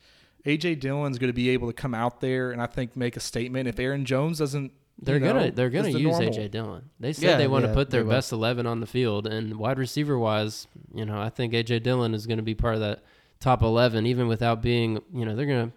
[0.44, 3.20] AJ Dillon's going to be able to come out there and I think make a
[3.20, 3.66] statement.
[3.66, 6.90] If Aaron Jones doesn't, They're you know, gonna they're gonna the use normal- AJ Dillon.
[6.98, 9.56] They said Yeah, they want to yeah, put their best eleven on the field, and
[9.56, 12.80] wide receiver wise, you know, I think AJ Dillon is going to be part of
[12.80, 13.04] that
[13.38, 15.72] top eleven, even without being, you know, they're gonna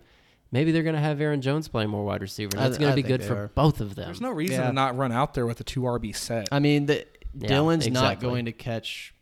[0.51, 2.58] maybe they're going to have Aaron Jones playing more wide receiver.
[2.58, 3.47] I- That's going I to be good for are.
[3.53, 4.05] both of them.
[4.05, 4.67] There's no reason Yeah.
[4.67, 6.47] to not run out there with a two RB set.
[6.51, 7.05] I mean, the,
[7.38, 9.13] Yeah, Dillon's not going to catch.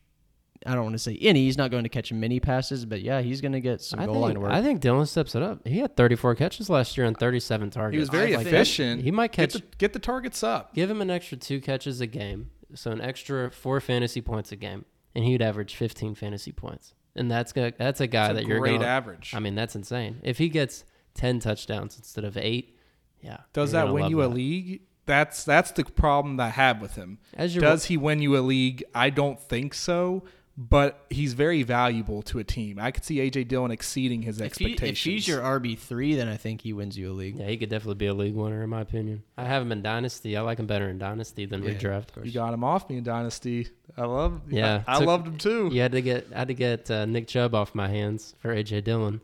[0.68, 1.46] I don't want to say any.
[1.46, 4.06] He's not going to catch many passes, but yeah, he's going to get some I
[4.06, 4.52] goal think, line work.
[4.52, 5.66] I think Dillon steps it up.
[5.68, 7.94] He had 34 catches last year on 37 targets.
[7.96, 9.02] he was very I think- efficient.
[9.02, 10.74] He might get catch- the, get the targets up.
[10.74, 14.56] Give him an extra two catches a game, so an extra four fantasy points a
[14.56, 16.94] game, and he'd average 15 fantasy points.
[17.16, 18.84] And that's gonna, that's a guy It's a that you're great going.
[18.84, 19.34] average.
[19.34, 20.20] I mean, that's insane.
[20.24, 20.84] If he gets
[21.16, 22.78] 10 touchdowns instead of eight,
[23.22, 23.38] yeah.
[23.54, 24.82] Does that win love you a league?
[25.08, 27.18] That's that's the problem that I have with him.
[27.34, 28.84] As Does he win you a league?
[28.94, 30.26] I don't think so.
[30.60, 32.80] But he's very valuable to a team.
[32.80, 34.98] I could see AJ Dillon exceeding his if, he, expectations.
[34.98, 37.36] if he's your RB three, then I think he wins you a league.
[37.38, 39.22] Yeah, he could definitely be a league winner in my opinion.
[39.38, 40.36] I have him in Dynasty.
[40.36, 42.26] I like him better in Dynasty than Yeah, redraft.
[42.26, 43.68] you got him off me in Dynasty.
[43.96, 44.42] I love.
[44.50, 45.70] Yeah, I, I took- loved him too.
[45.72, 48.50] You had to get I had to get uh, Nick Chubb off my hands for
[48.56, 49.22] AJ Dillon.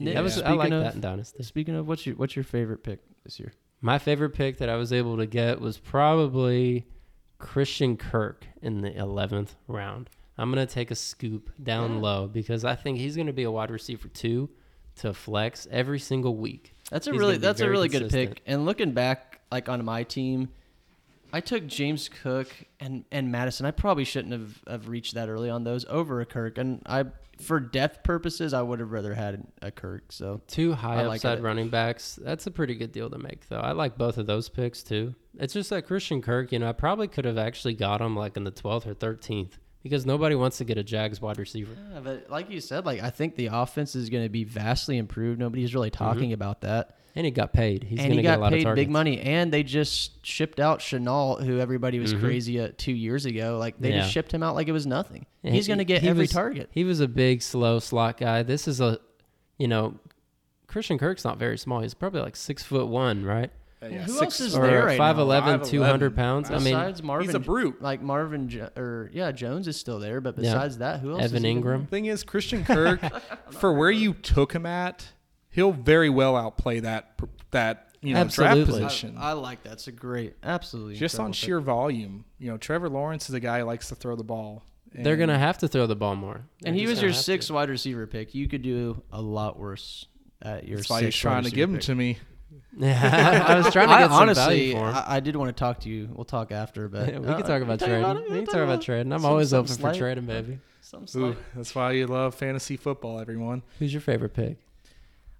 [0.00, 1.44] Nick, That was I speaking like of- that in Dynasty.
[1.44, 3.52] Speaking of, what's your what's your favorite pick this year?
[3.80, 6.84] My favorite pick that I was able to get was probably
[7.38, 10.10] Christian Kirk in the 11th round.
[10.36, 13.44] I'm going to take a scoop down low because I think he's going to be
[13.44, 14.50] a wide receiver two
[14.96, 16.74] to flex every single week.
[16.90, 18.42] That's a He's really that's a really good pick.
[18.46, 20.48] And looking back, like on my team,
[21.32, 22.48] I took James Cook
[22.80, 23.66] and and Madison.
[23.66, 26.58] I probably shouldn't have, have reached that early on those over a Kirk.
[26.58, 27.06] And I,
[27.40, 30.12] for depth purposes, I would have rather had a Kirk.
[30.12, 31.42] So Two high I upside it.
[31.42, 32.18] running backs.
[32.22, 33.58] That's a pretty good deal to make, though.
[33.58, 35.14] I like both of those picks, too.
[35.38, 38.36] It's just that Christian Kirk, you know, I probably could have actually got him like
[38.36, 41.76] in the 12th or 13th because nobody wants to get a Jags wide receiver.
[41.92, 44.98] Yeah, but like you said, like I think the offense is going to be vastly
[44.98, 45.38] improved.
[45.38, 46.96] Nobody's really talking about that.
[47.16, 47.84] And he got paid.
[47.84, 48.80] He's and going he to get a got lot of paid targets.
[48.86, 49.20] big money.
[49.20, 52.18] And they just shipped out Shenault, who everybody was Mhm.
[52.18, 53.56] crazy at two years ago.
[53.56, 54.00] Like they Yeah.
[54.00, 55.24] just shipped him out like it was nothing.
[55.44, 56.70] And He's he- going to get every was- target.
[56.72, 58.42] He was a big, slow slot guy.
[58.42, 58.98] This is a,
[59.58, 59.94] you know,
[60.66, 61.82] Christian Kirk's not very small.
[61.82, 63.52] He's probably like six foot one, right?
[63.84, 65.12] Uh, yeah, Who six- else is or there right now?
[65.14, 65.68] 5'11", 5'11".
[65.68, 66.50] 200 pounds.
[66.50, 67.82] I mean, Besides Marvin, he's a brute.
[67.82, 70.20] Like Marvin, Jo- or yeah, Jones is still there.
[70.20, 70.52] But Yeah.
[70.54, 71.24] besides that, who else?
[71.24, 71.88] is Evan even Engram.
[71.88, 73.00] Thing is, Christian Kirk,
[73.50, 75.06] for where you took him at,
[75.50, 77.18] he'll very well outplay that
[77.50, 78.64] that you know Absolutely.
[78.64, 79.16] draft position.
[79.18, 79.74] I, I like that.
[79.74, 80.96] It's a great, absolutely.
[80.96, 81.46] just on incredible pick.
[81.46, 82.24] sheer volume.
[82.38, 84.62] You know, Trevor Lawrence is a guy who likes to throw the ball.
[84.92, 86.42] they're going to have to throw the ball more.
[86.60, 87.54] They're And he just was gonna your have sixth to.
[87.54, 88.34] wide receiver pick.
[88.34, 90.06] You could do a lot worse
[90.42, 90.76] at your.
[90.78, 91.84] That's why he's sixth trying wide to receiver give him pick.
[91.86, 92.18] to me.
[92.76, 94.94] Yeah, I was trying to I get some honestly, value for him.
[94.94, 96.08] I, I did want to talk to you.
[96.12, 97.98] We'll talk after, but we uh, can talk about trading.
[98.00, 98.30] about it?
[98.30, 99.12] we can talk about trading.
[99.12, 100.58] I'm some- always some open for trading, baby.
[100.84, 103.62] Some Ooh, that's why you love fantasy football, everyone.
[103.78, 104.58] Who's your favorite pick?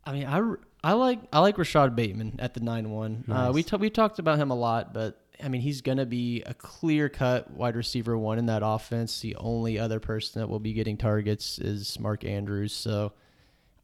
[0.03, 0.41] I mean, I,
[0.83, 3.25] I like I like Rashad Bateman at the nine one.
[3.31, 6.43] Uh, we t- we talked about him a lot, but I mean, he's gonna be
[6.47, 9.21] a clear cut wide receiver one in that offense.
[9.21, 12.73] The only other person that will be getting targets is Mark Andrews.
[12.73, 13.13] So,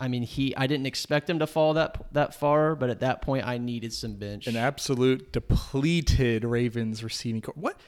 [0.01, 3.21] I mean, he I didn't expect him to fall that that far, but at that
[3.23, 4.47] point, I needed some bench.
[4.47, 7.55] An absolute depleted Ravens receiving core.
[7.57, 7.79] What?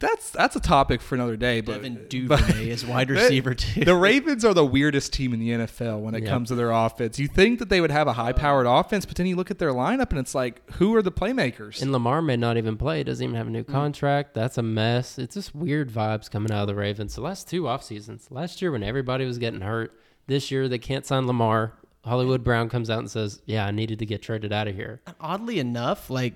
[0.00, 1.60] That's that's a topic for another day.
[1.60, 3.84] But Devin but- Duvernay is wide They- receiver too.
[3.84, 6.30] The Ravens are the weirdest team in the NFL when it Yep.
[6.30, 7.18] comes to their offense.
[7.18, 9.58] You think that they would have a uh, high-powered offense, but then you look at
[9.58, 11.82] their lineup and it's like, who are the playmakers?
[11.82, 12.98] And Lamar may not even play.
[12.98, 13.70] He doesn't even have a new mm.
[13.70, 14.32] contract.
[14.32, 15.18] That's a mess.
[15.18, 17.14] It's just weird vibes coming out of the Ravens.
[17.14, 18.28] The last two off seasons.
[18.30, 19.92] Last year when everybody was getting hurt.
[20.30, 21.72] This year they can't sign Lamar.
[22.04, 25.00] Hollywood Brown comes out and says, "Yeah, I needed to get traded out of here."
[25.20, 26.34] Oddly enough, like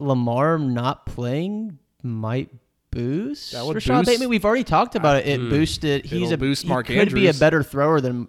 [0.00, 2.50] Lamar not playing might
[2.90, 4.28] boost That would Rashad boost- Bateman.
[4.28, 5.26] We've already talked about it.
[5.28, 5.50] It Mm.
[5.50, 6.06] boosted.
[6.06, 8.26] He's a boost he Mark could be a better thrower than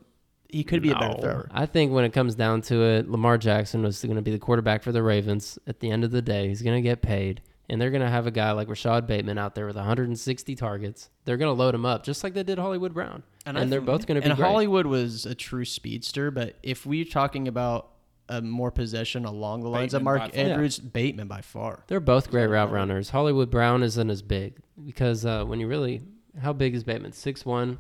[0.49, 1.49] he could be a better thrower.
[1.51, 4.37] I think when it comes down to it, Lamar Jackson was going to be the
[4.37, 5.57] quarterback for the Ravens.
[5.65, 8.09] At the end of the day, he's going to get paid, and they're going to
[8.09, 11.09] have a guy like Rashad Bateman out there with 160 targets.
[11.25, 13.81] They're going to load him up just like they did Hollywood Brown, and, I they're
[13.81, 14.47] both going to be And great.
[14.47, 17.89] Hollywood was a true speedster, but if we're talking about
[18.29, 20.39] a more possession along the lines of Mark by far.
[20.39, 21.83] Andrews, Bateman by far.
[21.87, 23.09] They're both great route runners.
[23.09, 26.01] Hollywood Brown isn't as big because uh, when you really,
[26.41, 27.11] how big is Bateman?
[27.11, 27.79] Six one.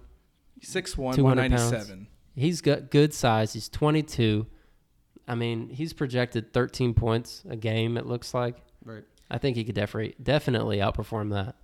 [0.61, 2.07] 6'1", 200 197.
[2.35, 3.53] He's got good size.
[3.53, 4.47] He's 22.
[5.27, 7.97] I mean, he's projected 13 points a game.
[7.97, 8.57] It looks like.
[8.83, 9.03] Right.
[9.33, 11.55] I think he could definitely definitely outperform that.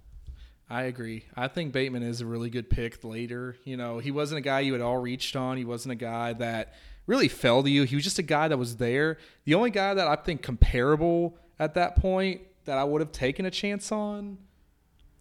[0.71, 1.25] I agree.
[1.37, 3.57] I think Bateman is a really good pick later.
[3.63, 5.55] You know, he wasn't a guy you had all reached on.
[5.57, 6.73] He wasn't a guy that
[7.05, 7.83] really fell to you.
[7.83, 9.17] He was just a guy that was there.
[9.45, 13.45] The only guy that I think comparable at that point that I would have taken
[13.45, 14.39] a chance on.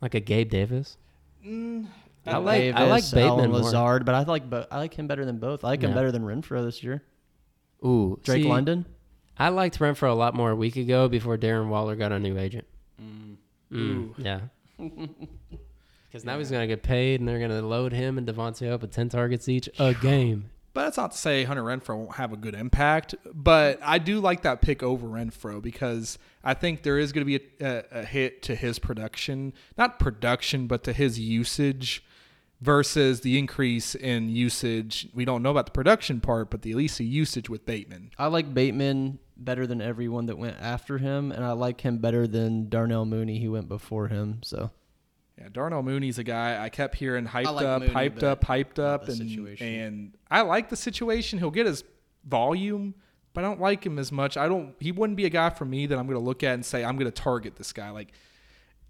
[0.00, 0.96] Like a Gabe Davis.
[1.46, 1.86] Mm,
[2.26, 3.60] I like- Davis, I like Bateman Allen more.
[3.60, 5.64] Lazard, but I like bo- I like him better than both.
[5.64, 7.02] I like him better than Renfrow this year.
[7.84, 8.86] Ooh, Drake see, London.
[9.38, 12.38] I liked Renfrow a lot more a week ago before Darren Waller got a new
[12.38, 12.66] agent.
[13.72, 14.40] Mm, yeah.
[16.08, 18.72] Because now he's going to get paid, and they're going to load him and Davante
[18.72, 20.48] up with 10 targets each a game.
[20.72, 23.14] But that's not to say Hunter Renfrow won't have a good impact.
[23.34, 27.38] But I do like that pick over Renfrow because I think there is going to
[27.38, 32.02] be a, a, a hit to his production, not production, but to his usage
[32.60, 35.08] versus the increase in usage.
[35.12, 38.12] We don't know about the production part, but the at least the usage with Bateman.
[38.18, 42.26] I like Bateman better than everyone that went after him, and I like him better
[42.26, 44.40] than Darnell Mooney, who went before him.
[44.42, 44.70] So
[45.38, 48.78] Yeah, Darnell Mooney's a guy I kept hearing hyped like up, Mooney, hyped up, hyped
[48.78, 49.66] up, and situation.
[49.66, 51.38] and I like the situation.
[51.38, 51.84] He'll get his
[52.24, 52.94] volume,
[53.32, 54.36] but I don't like him as much.
[54.36, 54.74] I don't.
[54.80, 56.84] He wouldn't be a guy for me that I'm going to look at and say
[56.84, 57.90] I'm going to target this guy.
[57.90, 58.12] Like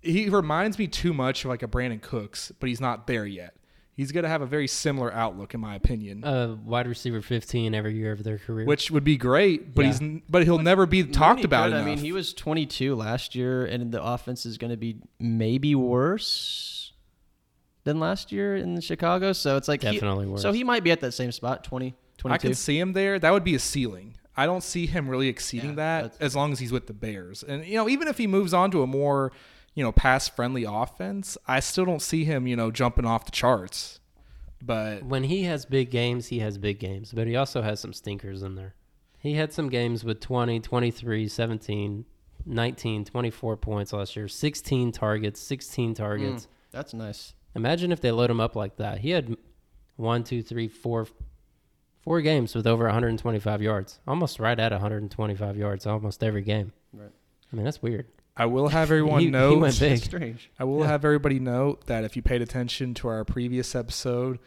[0.00, 3.54] he reminds me too much of like a Brandin Cooks, but he's not there yet.
[3.98, 7.74] He's going to have a very similar outlook, in my opinion, Uh, wide receiver 15
[7.74, 8.64] every year of their career.
[8.64, 9.74] which would be great.
[9.74, 9.98] But Yeah.
[9.98, 11.64] he's but he'll never be talked about.
[11.64, 11.72] could.
[11.72, 11.82] Enough.
[11.82, 15.74] I mean, he was 22 last year, and the offense is going to be maybe
[15.74, 16.92] worse
[17.82, 19.32] than last year in Chicago.
[19.32, 20.42] So it's like he- Definitely worse.
[20.42, 22.32] So he might be at that same spot, 20, 22.
[22.34, 23.18] I can see him there.
[23.18, 24.14] That would be a ceiling.
[24.36, 27.42] I don't see him really exceeding Yeah, that as long as he's with the Bears.
[27.42, 29.32] And you know, even if he moves on to a more,
[29.74, 33.30] you know, pass friendly offense, I still don't see him, you know, jumping off the
[33.30, 34.00] charts.
[34.60, 37.92] But when he has big games, he has big games, but he also has some
[37.92, 38.74] stinkers in there.
[39.18, 42.04] He had some games with 20, 23, 17,
[42.46, 46.44] 19, 24 points last year, 16 targets, 16 targets.
[46.44, 47.34] Mm, that's nice.
[47.54, 48.98] Imagine if they load him up like that.
[48.98, 49.36] He had
[49.96, 51.06] one, two, three, four,
[52.00, 56.72] four games with over 125 yards, almost right at 125 yards, almost every game.
[56.92, 57.10] Right.
[57.52, 58.06] I mean, that's weird.
[58.38, 59.58] I will have everyone He- he know.
[59.58, 59.98] went big.
[60.02, 60.50] Strange.
[60.58, 60.86] I will Yeah.
[60.86, 64.38] have everybody note that if you paid attention to our previous episode,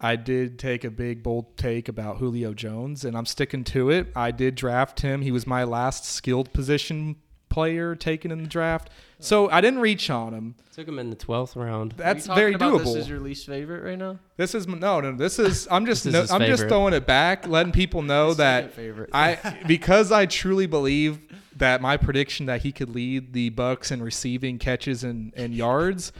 [0.00, 4.08] I did take a big bold take about Julio Jones, and I'm sticking to it.
[4.16, 5.22] I did draft him.
[5.22, 7.16] He was my last skilled position
[7.52, 8.88] player taken in the draft,
[9.18, 10.54] so I didn't reach on him.
[10.72, 11.92] Took him in the 12th round.
[11.98, 12.84] That's Are you very about doable.
[12.84, 14.18] This is your least favorite right now.
[14.38, 15.12] This is no, no.
[15.14, 18.72] This is I'm just is no, I'm just throwing it back, letting people know that
[18.72, 19.10] favorite.
[19.12, 21.18] I because I truly believe
[21.56, 26.12] that my prediction that he could lead the Bucks in receiving catches and, and yards.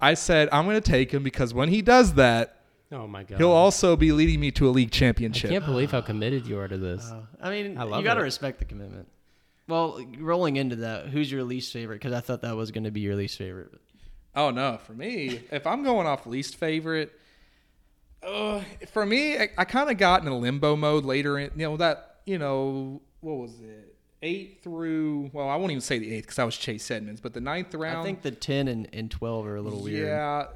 [0.00, 2.60] I said I'm going to take him because when he does that,
[2.92, 3.38] Oh my god.
[3.38, 5.50] he'll also be leading me to a league championship.
[5.50, 7.10] I can't believe how committed you are to this.
[7.10, 9.08] Uh, I mean, I love you got to respect the commitment.
[9.68, 11.96] Well, rolling into that, who's your least favorite?
[11.96, 13.72] Because I thought that was going to be your least favorite.
[14.34, 17.18] Oh no, for me, if I'm going off least favorite,
[18.22, 18.60] uh,
[18.92, 21.76] for me, I, I kind of got in a limbo mode later in, you know,
[21.78, 23.94] that, you know, what was it?
[24.22, 27.34] Eight through, well, I won't even say the eighth because I was Chase Edmonds, but
[27.34, 27.98] the ninth round.
[27.98, 30.08] I think the 10 and, and 12 are a little weird.
[30.08, 30.46] Yeah.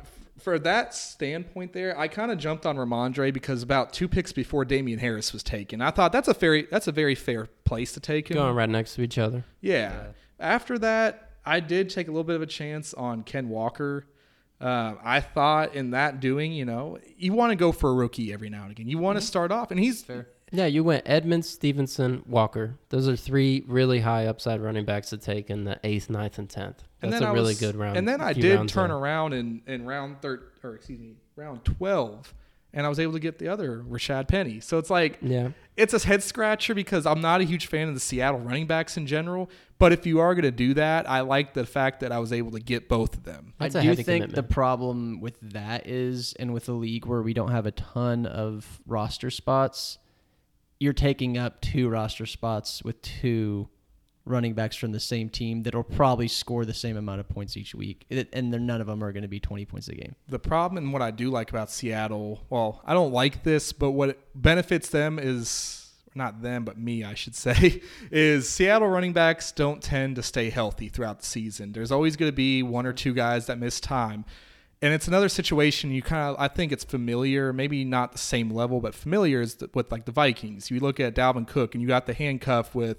[0.40, 4.32] F- For that standpoint there, I kind of jumped on Rhamondre because about two picks
[4.32, 5.80] before Damien Harris was taken.
[5.82, 8.36] I thought that's a very that's a very fair place to take him.
[8.36, 9.44] Going right next to each other.
[9.60, 10.08] Yeah.
[10.38, 14.06] After that, I did take a little bit of a chance on Ken Walker.
[14.60, 18.32] Um, I thought in that doing, you know, you want to go for a rookie
[18.32, 18.88] every now and again.
[18.88, 20.28] You want to start off, and he's Fair.
[20.52, 22.76] Yeah, you went Edmonds, Stevenson, Walker.
[22.88, 26.50] Those are three really high upside running backs to take in the eighth, ninth, and
[26.50, 26.82] tenth.
[27.02, 27.96] and That's then a I really was- good round.
[27.96, 28.96] And then I did turn there.
[28.98, 32.34] around in, in round third, or excuse me, round twelve,
[32.72, 34.58] and I was able to get the other Rashaad Penny.
[34.60, 37.94] So it's like Yeah, it's a head scratcher because I'm not a huge fan of
[37.94, 39.50] the Seattle running backs in general.
[39.78, 42.32] But if you are going to do that, I like the fact that I was
[42.34, 43.54] able to get both of them.
[43.58, 44.48] That's I a do heavy think commitment.
[44.48, 48.26] the problem with that is, and with a league where we don't have a ton
[48.26, 49.96] of roster spots,
[50.80, 53.68] you're taking up two roster spots with two
[54.24, 57.74] running backs from the same team that'll probably score the same amount of points each
[57.74, 60.14] week, and none of them are going to be 20 points a game.
[60.28, 63.92] The problem and what I do like about Seattle, well, I don't like this, but
[63.92, 69.52] what benefits them is not them, but me, I should say, is Seattle running backs
[69.52, 71.72] don't tend to stay healthy throughout the season.
[71.72, 74.24] There's always going to be one or two guys that miss time.
[74.82, 78.50] And it's another situation you kind of, I think it's familiar, maybe not the same
[78.50, 80.70] level, but familiar is th- with like the Vikings.
[80.70, 82.98] You look at Dalvin Cook and you got the handcuff with,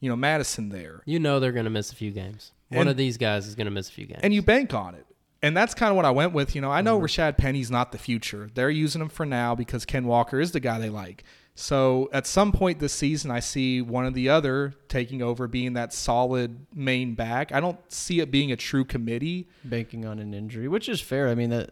[0.00, 1.02] you know, Mattison there.
[1.06, 2.52] you know they're going to miss a few games.
[2.68, 4.20] One of these guys is going to miss a few games.
[4.22, 5.06] and you bank on it.
[5.42, 6.54] And that's kind of what I went with.
[6.54, 7.04] You know, I know Mm-hmm.
[7.04, 8.50] Rashaad Penny's not the future.
[8.52, 11.22] They're using him for now because Ken Walker is the guy they like.
[11.56, 15.74] So at some point this season, I see one or the other taking over, being
[15.74, 17.52] that solid main back.
[17.52, 19.48] I don't see it being a true committee.
[19.62, 21.28] banking on an injury, which is fair.
[21.28, 21.70] I mean that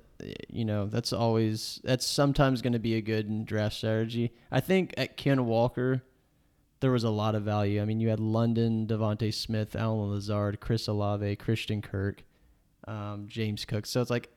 [0.48, 4.32] you know that's always that's sometimes going to be a good draft strategy.
[4.52, 6.02] I think at Ken Walker,
[6.78, 7.82] there was a lot of value.
[7.82, 12.22] I mean, you had London, DeVonta Smith, Allen Lazard, Chris Olave, Christian Kirk,
[12.86, 13.86] um, James Cook.
[13.86, 14.30] So it's like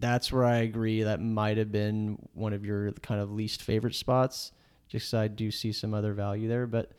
[0.00, 1.02] that's where I agree.
[1.02, 4.52] That might have been one of your kind of least favorite spots.
[4.88, 6.92] just I do see some other value there, but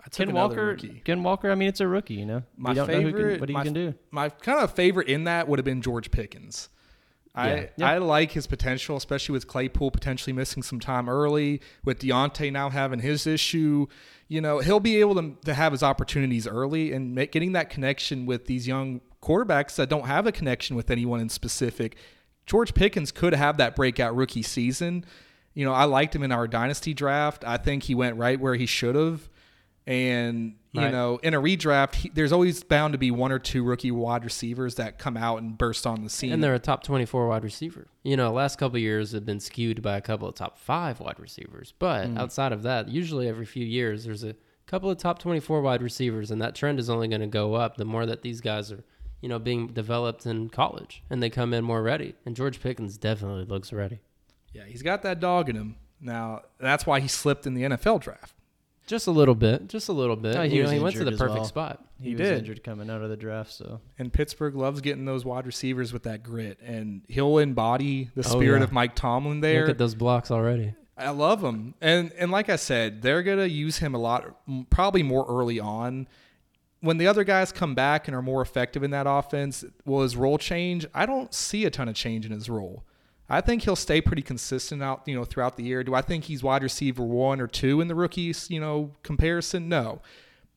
[0.00, 1.02] I took Ken Walker, rookie.
[1.04, 1.50] Ken Walker.
[1.50, 2.14] I mean, it's a rookie.
[2.14, 3.94] You know, My you don't know who favorite- can, what he my can do.
[4.10, 6.68] My kind of favorite in that would have been George Pickens.
[7.34, 7.90] I Yeah.
[7.90, 12.70] I like his potential, especially with Claypool potentially missing some time early, with Diontae now
[12.70, 13.88] having his issue.
[14.28, 17.68] You know, he'll be able to, to have his opportunities early and make, getting that
[17.68, 21.96] connection with these young quarterbacks that don't have a connection with anyone in specific.
[22.46, 25.04] George Pickens could have that breakout rookie season.
[25.54, 27.44] You know, I liked him in our dynasty draft.
[27.44, 29.28] I think he went right where he should have.
[29.86, 30.90] And you Right.
[30.92, 34.24] know, in a redraft, he, there's always bound to be one or two rookie wide
[34.24, 36.32] receivers that come out and burst on the scene.
[36.32, 37.86] And they're a top 24 wide receiver.
[38.02, 41.00] You know, last couple of years have been skewed by a couple of top five
[41.00, 41.72] wide receivers.
[41.78, 42.18] But Mm.
[42.18, 44.34] outside of that, usually every few years, there's a
[44.66, 47.76] couple of top 24 wide receivers, and that trend is only going to go up
[47.76, 48.84] the more that these guys are,
[49.20, 52.14] you know, being developed in college and they come in more ready.
[52.24, 54.00] And George Pickens definitely looks ready.
[54.52, 55.76] Yeah, he's got that dog in him.
[56.00, 58.32] Now, that's why he slipped in the NFL draft.
[58.86, 60.34] Just a little bit, just a little bit.
[60.34, 61.44] No, he you know, he went to the perfect well.
[61.44, 61.84] spot.
[62.00, 62.38] He, He was did.
[62.38, 66.04] injured coming out of the draft, so And Pittsburgh loves getting those wide receivers with
[66.04, 68.64] that grit, and he'll embody the Oh, spirit yeah.
[68.64, 69.62] of Mike Tomlin there.
[69.62, 70.74] Look at those blocks already.
[70.96, 74.24] I love him, and and like I said, they're gonna use him a lot,
[74.70, 76.06] probably more early on.
[76.86, 80.16] When the other guys come back and are more effective in that offense, will his
[80.16, 80.86] role change?
[80.94, 82.84] I don't see a ton of change in his role.
[83.28, 85.82] I think he'll stay pretty consistent out, you know, throughout the year.
[85.82, 89.68] Do I think he's wide receiver one or two in the rookies, you know, comparison?
[89.68, 90.00] No,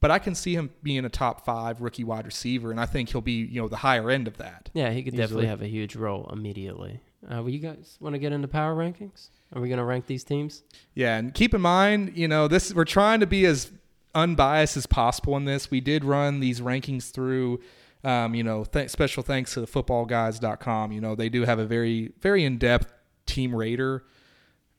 [0.02, 3.10] but I can see him being a top five rookie wide receiver, and I think
[3.10, 4.70] he'll be, you know, the higher end of that.
[4.74, 5.24] Yeah, he could Easily.
[5.24, 7.02] definitely have a huge role immediately.
[7.26, 9.30] Uh, well, you guys want to get into power rankings?
[9.54, 10.62] Are we going to rank these teams?
[10.94, 13.72] Yeah, and keep in mind, you know, this we're trying to be as
[14.16, 15.72] unbiased as possible in this.
[15.72, 17.62] We did run these rankings through,
[18.04, 20.92] um, you know, th- special thanks to the footballguys.com.
[20.92, 22.92] You know, they do have a very, very in depth
[23.26, 24.04] team rater.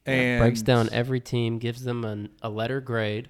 [0.06, 3.28] And breaks down every team, gives them an, a letter grade.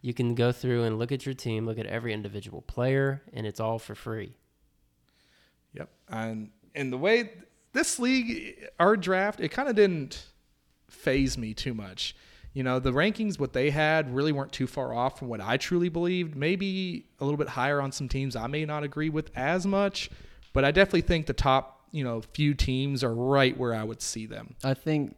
[0.00, 3.46] You can go through and look at your team, look at every individual player, and
[3.46, 4.36] it's all for free.
[5.74, 5.90] Yep.
[6.08, 7.32] And and the way
[7.72, 10.26] this league, our draft, it kind of didn't
[10.88, 12.14] phase me too much.
[12.58, 15.58] You know, the rankings, what they had, really weren't too far off from what I
[15.58, 16.34] truly believed.
[16.34, 20.10] Maybe a little bit higher on some teams I may not agree with as much,
[20.52, 24.02] but I definitely think the top, you know, few teams are right where I would
[24.02, 24.56] see them.
[24.64, 25.14] I think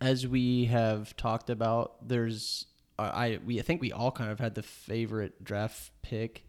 [0.00, 2.66] as we have talked about, there's
[2.98, 6.48] I I- we I think we all kind of had the favorite draft pick.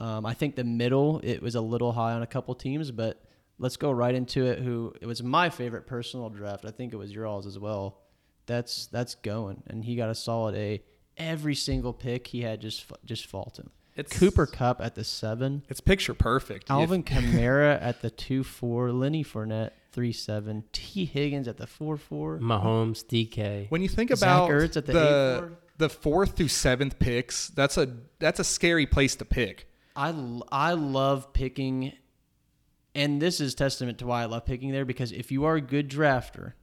[0.00, 3.24] Um, I think the middle it was a little high on a couple teams, but
[3.58, 4.58] let's go right into it.
[4.58, 6.66] Who it was my favorite personal draft.
[6.66, 8.02] I think it was yours as well.
[8.50, 10.82] That's that's going, and he got a solid A.
[11.16, 13.70] Every single pick he had just fa- just fault him.
[13.94, 15.62] It's Cooper Kupp at the seven.
[15.68, 16.68] It's picture perfect.
[16.68, 21.96] Alvin Kamara at the two four, Lenny Fournette three seven, Tee Higgins at the four
[21.96, 22.38] four.
[22.38, 23.70] Mahomes, DK.
[23.70, 25.52] when you think Zach about Ertz at the the, eight four.
[25.78, 29.68] the fourth through seventh picks, that's a that's a scary place to pick.
[29.94, 30.14] I
[30.50, 31.92] I love picking,
[32.94, 35.60] and this is testament to why I love picking there because if you are a
[35.60, 36.59] good drafter, p-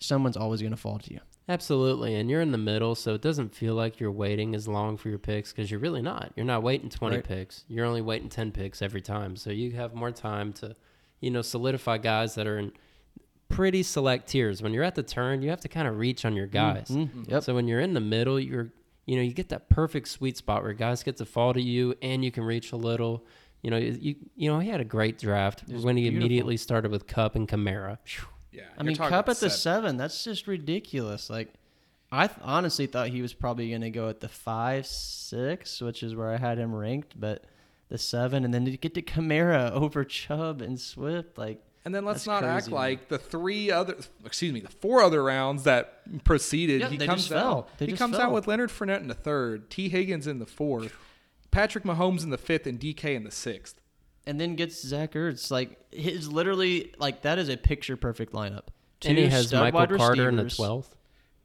[0.00, 1.20] someone's always going to fall to you.
[1.48, 2.14] Absolutely.
[2.14, 5.08] And you're in the middle, so it doesn't feel like you're waiting as long for
[5.08, 6.32] your picks because you're really not.
[6.36, 7.24] You're not waiting 20 Right.
[7.24, 7.64] picks.
[7.68, 9.34] You're only waiting 10 picks every time.
[9.36, 10.76] So you have more time to,
[11.20, 12.72] you know, solidify guys that are in
[13.48, 14.62] pretty select tiers.
[14.62, 16.88] When you're at the turn, you have to kind of reach on your guys.
[16.88, 17.28] Mhm.
[17.28, 17.42] Yep.
[17.42, 18.72] So when you're in the middle, you're,
[19.06, 21.94] you know, you get that perfect sweet spot where guys get to fall to you
[22.02, 23.26] and you can reach a little.
[23.62, 26.16] You know, you you know he had a great draft when he beautiful.
[26.24, 27.98] immediately started with Kupp and Kamara.
[28.52, 31.30] Yeah, I mean, Kupp at the seven, that's just ridiculous.
[31.30, 31.54] Like,
[32.10, 36.02] I th- honestly thought he was probably going to go at the five, six, which
[36.02, 37.44] is where I had him ranked, but
[37.88, 42.04] the seven, and then to get to Kamara over Chubb and Swift, like, And then
[42.04, 46.22] let's not act crazy, like the three other, excuse me, the four other rounds that
[46.24, 46.82] preceded.
[46.82, 47.68] Yeah, he they comes just fell.
[47.78, 47.88] out.
[47.88, 48.26] He comes fell.
[48.26, 50.94] out with Leonard Fournette in the third, Tee Higgins in the fourth,
[51.50, 53.80] Patrick Mahomes in the fifth, and DK in the sixth.
[54.26, 55.50] And then gets Zach Ertz.
[55.50, 58.68] Like, his literally, like, that is a picture perfect lineup.
[59.04, 60.86] and he has Michael wide Carter in the 12th.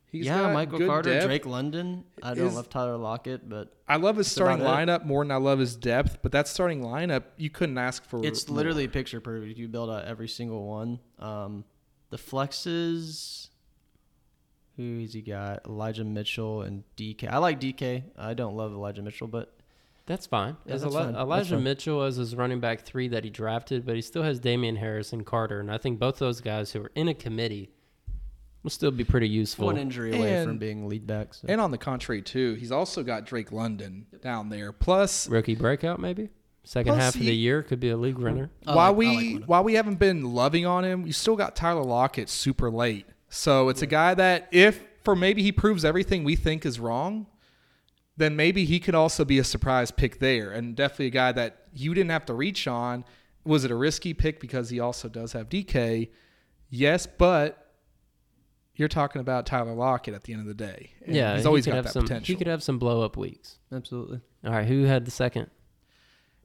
[0.10, 1.26] He's yeah, Michael Carter, depth.
[1.26, 2.06] Drake London.
[2.24, 4.88] I don't Is- love Tyler Lockett, but I love his starting about it.
[4.88, 8.26] lineup more than I love his depth, but that starting lineup you couldn't ask for.
[8.26, 8.56] it's more.
[8.58, 9.58] literally picture perfect.
[9.58, 11.00] You build out every single one.
[11.20, 11.66] Um,
[12.10, 13.50] the flexes.
[14.78, 15.66] Who's he got?
[15.66, 17.28] Elijah Mitchell and DK.
[17.30, 18.04] I like DK.
[18.18, 19.57] I don't love Elijah Mitchell, but
[20.08, 20.58] That's fine.
[20.66, 21.16] Yeah, As that's Eli- fine.
[21.16, 21.64] Elijah fine.
[21.64, 25.14] Mitchell as his running back three that he drafted, but he still has Damien Harris
[25.14, 27.70] and Carter, and I think both those guys who are in a committee
[28.64, 29.66] will still be pretty useful.
[29.68, 31.34] one injury away from being lead back.
[31.34, 31.46] So.
[31.50, 34.72] And on the contrary, too, he's also got Drake London down there.
[34.72, 36.30] Plus, Rookie breakout, maybe
[36.64, 38.26] second Plus half of the year could be a league uh-huh.
[38.26, 38.50] runner.
[38.66, 41.56] I while like- we like while we haven't been loving on him, you still got
[41.56, 43.06] Tyler Lockett super late.
[43.30, 47.28] So it's a guy that if for maybe he proves everything we think is wrong,
[48.18, 51.68] then maybe he could also be a surprise pick there, and definitely a guy that
[51.74, 53.06] you didn't have to reach on.
[53.46, 56.10] was it a risky pick because he also does have DK?
[56.70, 57.74] Yes, but
[58.76, 60.92] you're talking about Tyler Lockett at the end of the day.
[61.06, 62.04] And yeah, he's always could got have that some.
[62.04, 62.34] potential.
[62.34, 63.58] He could have some blow up weeks.
[63.72, 64.20] Absolutely.
[64.46, 65.50] All right, who had the second?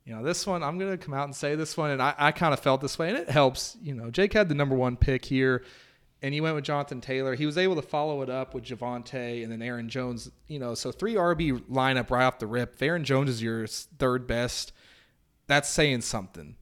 [0.04, 2.14] You know, this one, I'm going to come out and say this one, and I,
[2.18, 3.76] I kind of felt this way, and it helps.
[3.80, 5.64] You know, Jake had the number one pick here,
[6.22, 7.34] and he went with Jonathan Taylor.
[7.34, 10.30] He was able to follow it up with Javonte and then Aaron Jones.
[10.46, 12.74] You know, so three RB lineup right off the rip.
[12.74, 14.72] If Aaron Jones is your third best,
[15.48, 16.56] that's saying something.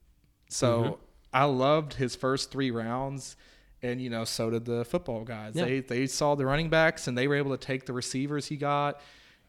[0.48, 0.94] So mm-hmm.
[1.34, 3.36] I loved his first three rounds.
[3.82, 5.54] And you know, so did the football guys.
[5.54, 5.64] Yeah.
[5.66, 8.56] They they saw the running backs and they were able to take the receivers he
[8.56, 9.00] got.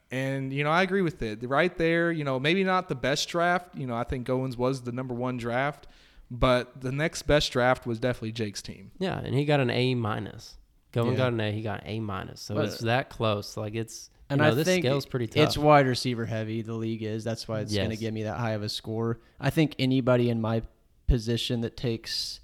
[0.10, 1.48] And you know, I agree with it.
[1.48, 3.76] Right there, you know, maybe not the best draft.
[3.76, 5.88] You know, I think Goins was the number one draft,
[6.32, 8.92] but the next best draft was definitely Jake's team.
[8.98, 10.56] Yeah, and he got an A minus.
[10.94, 11.18] Goen Yeah.
[11.18, 11.52] got an A.
[11.52, 12.40] He got an A minus.
[12.42, 13.56] So But- it's that close.
[13.58, 14.10] Like it's.
[14.30, 15.44] And you know, I this think scale's pretty tough.
[15.44, 16.62] it's wide receiver heavy.
[16.62, 17.26] The league is.
[17.26, 19.20] That's why it's going to give me that high of a score.
[19.42, 20.62] I think anybody in my
[21.08, 22.40] position that takes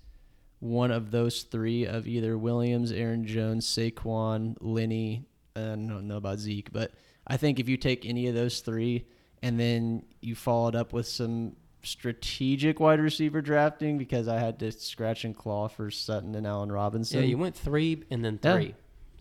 [0.59, 6.17] one of those three of either Williams, Aaron Jones, Saquon, Lenny, uh, I don't know
[6.17, 6.91] about Zeke, but
[7.25, 9.05] I think if you take any of those three
[9.41, 14.59] and then you follow it up with some strategic wide receiver drafting because I had
[14.59, 17.19] to scratch and claw for Sutton and Allen Robinson.
[17.21, 18.53] Yeah, you went three and then Yeah.
[18.53, 18.75] three.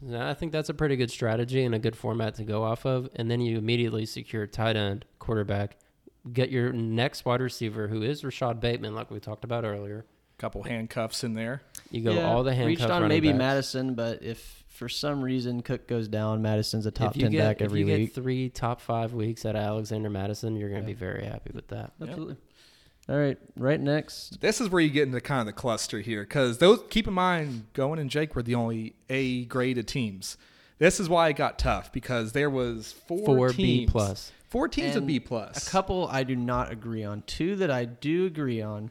[0.08, 2.84] So I think that's a pretty good strategy and a good format to go off
[2.84, 3.08] of.
[3.16, 5.78] And then you immediately secure tight end, quarterback,
[6.32, 10.04] get your next wide receiver, who is Rashod Bateman, like we talked about earlier.
[10.38, 11.62] couple handcuffs in there.
[11.90, 13.38] You go Yeah, all the handcuff reached on maybe backs.
[13.38, 17.62] Mattison, but if for some reason Cook goes down, Mattison's a top ten get, back
[17.62, 18.14] every if you week.
[18.14, 20.94] get three top five weeks out of Alexander Mattison, you're going to Yeah.
[20.94, 21.92] be very happy with that.
[22.02, 22.36] Absolutely.
[23.08, 24.40] All right, right next.
[24.40, 27.14] This is where you get into kind of the cluster here, because those keep in
[27.14, 30.36] mind, Going and Jake were the only A graded teams.
[30.78, 34.96] This is why it got tough because there was four, Four teams, B four teams
[34.96, 35.66] of B plus.
[35.66, 37.22] A couple I do not agree on.
[37.22, 38.90] Two that I do agree on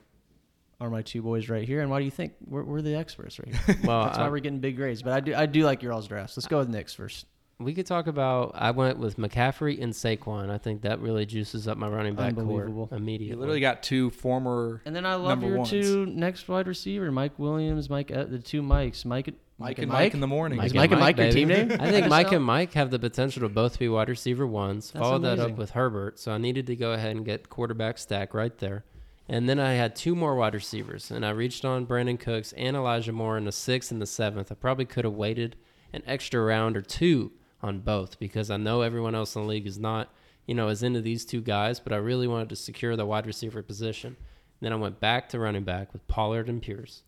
[0.79, 1.81] are my two boys right here.
[1.81, 3.77] And why do you think we're, we're the experts right here?
[3.83, 5.01] Well, That's why we're getting big grades.
[5.03, 6.37] But I do I do like your all's drafts.
[6.37, 7.25] Let's go with Nick's first.
[7.57, 8.51] We could talk about.
[8.55, 10.49] I went with McCaffrey and Saquon.
[10.49, 12.87] I think that really juices up my running back Unbelievable.
[12.87, 13.35] core immediately.
[13.35, 15.69] You literally got two former And then I love Number your ones.
[15.69, 20.13] two next wide receiver, Mike Williams, Mike uh, the two Mikes, Mike, Mike and Mike
[20.13, 20.61] in the morning.
[20.61, 21.39] Is Mike and Mike your baby.
[21.39, 21.71] team name?
[21.79, 24.91] I think Mike and Mike have the potential to both be wide receiver ones.
[24.91, 27.97] That's Follow that up with Herbert, so I needed to go ahead and get quarterback
[27.99, 28.83] stack right there.
[29.29, 32.75] And then I had two more wide receivers, and I reached on Brandin Cooks and
[32.75, 34.51] Elijah Moore in the sixth and the seventh.
[34.51, 35.55] I probably could have waited
[35.93, 37.31] an extra round or two
[37.61, 40.13] on both because I know everyone else in the league is not,
[40.45, 43.25] you know, as into these two guys, but I really wanted to secure the wide
[43.25, 44.17] receiver position.
[44.61, 47.03] then I went back to running back with Pollard and Pierce.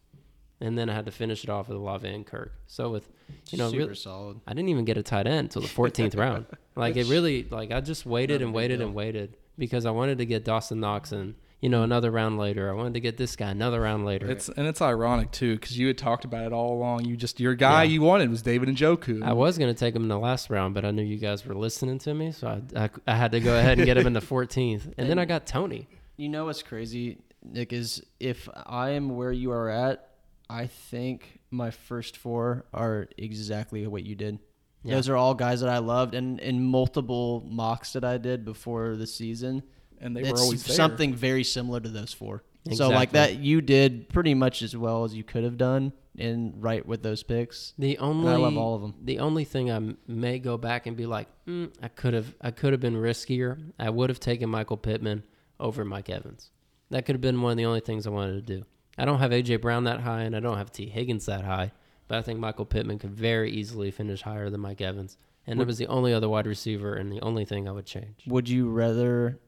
[0.59, 2.51] And then I had to finish it off with Olave and Kirk.
[2.65, 3.07] So with,
[3.51, 4.39] you know, super really, solid.
[4.47, 6.47] I didn't even get a tight end until the 14th round.
[6.75, 8.87] Like it really, like I just waited and waited deal.
[8.87, 12.69] and waited because I wanted to get Dawson Knox and you know another round later.
[12.69, 14.29] I wanted to get this guy another round later.
[14.29, 17.05] It's and it's ironic too because you had talked about it all along.
[17.05, 17.89] You just your guy Yeah.
[17.93, 19.23] you wanted was David Njoku.
[19.23, 21.55] I was gonna take him in the last round, but I knew you guys were
[21.55, 24.13] listening to me, so I, I, I had to go ahead and get him in
[24.13, 24.93] the 14th.
[24.97, 25.87] And then I got Tony.
[26.15, 30.09] You know what's crazy, Nick, is if I am where you are at,
[30.49, 34.39] I think my first four are exactly what you did.
[34.83, 34.95] Yeah.
[34.95, 38.95] Those are all guys that I loved, and in multiple mocks that I did before
[38.95, 39.63] the season,
[40.01, 40.75] and they were it's always there.
[40.75, 42.43] something very similar to those four.
[42.73, 46.53] So like that, you did pretty much as well as you could have done in
[46.57, 47.73] right with those picks.
[47.77, 48.95] The only I love all of 'em.
[49.03, 52.51] The only thing I may go back and be like, mm, I could have, I
[52.51, 53.71] could have been riskier.
[53.79, 55.23] I would have taken Michael Pittman
[55.59, 56.51] over Mike Evans.
[56.89, 58.65] That could have been one of the only things I wanted to do.
[58.97, 61.71] I don't have AJ Brown that high, and I don't have Tee Higgins that high,
[62.07, 65.67] but I think Michael Pittman could very easily finish higher than Mike Evans, and it
[65.67, 68.23] was the only other wide receiver and the only thing I would change.
[68.27, 69.39] Would you rather?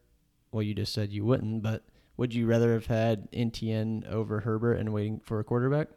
[0.51, 1.83] Well, you just said you wouldn't, but
[2.17, 5.87] would you rather have had Etienne over Herbert and waiting for a quarterback?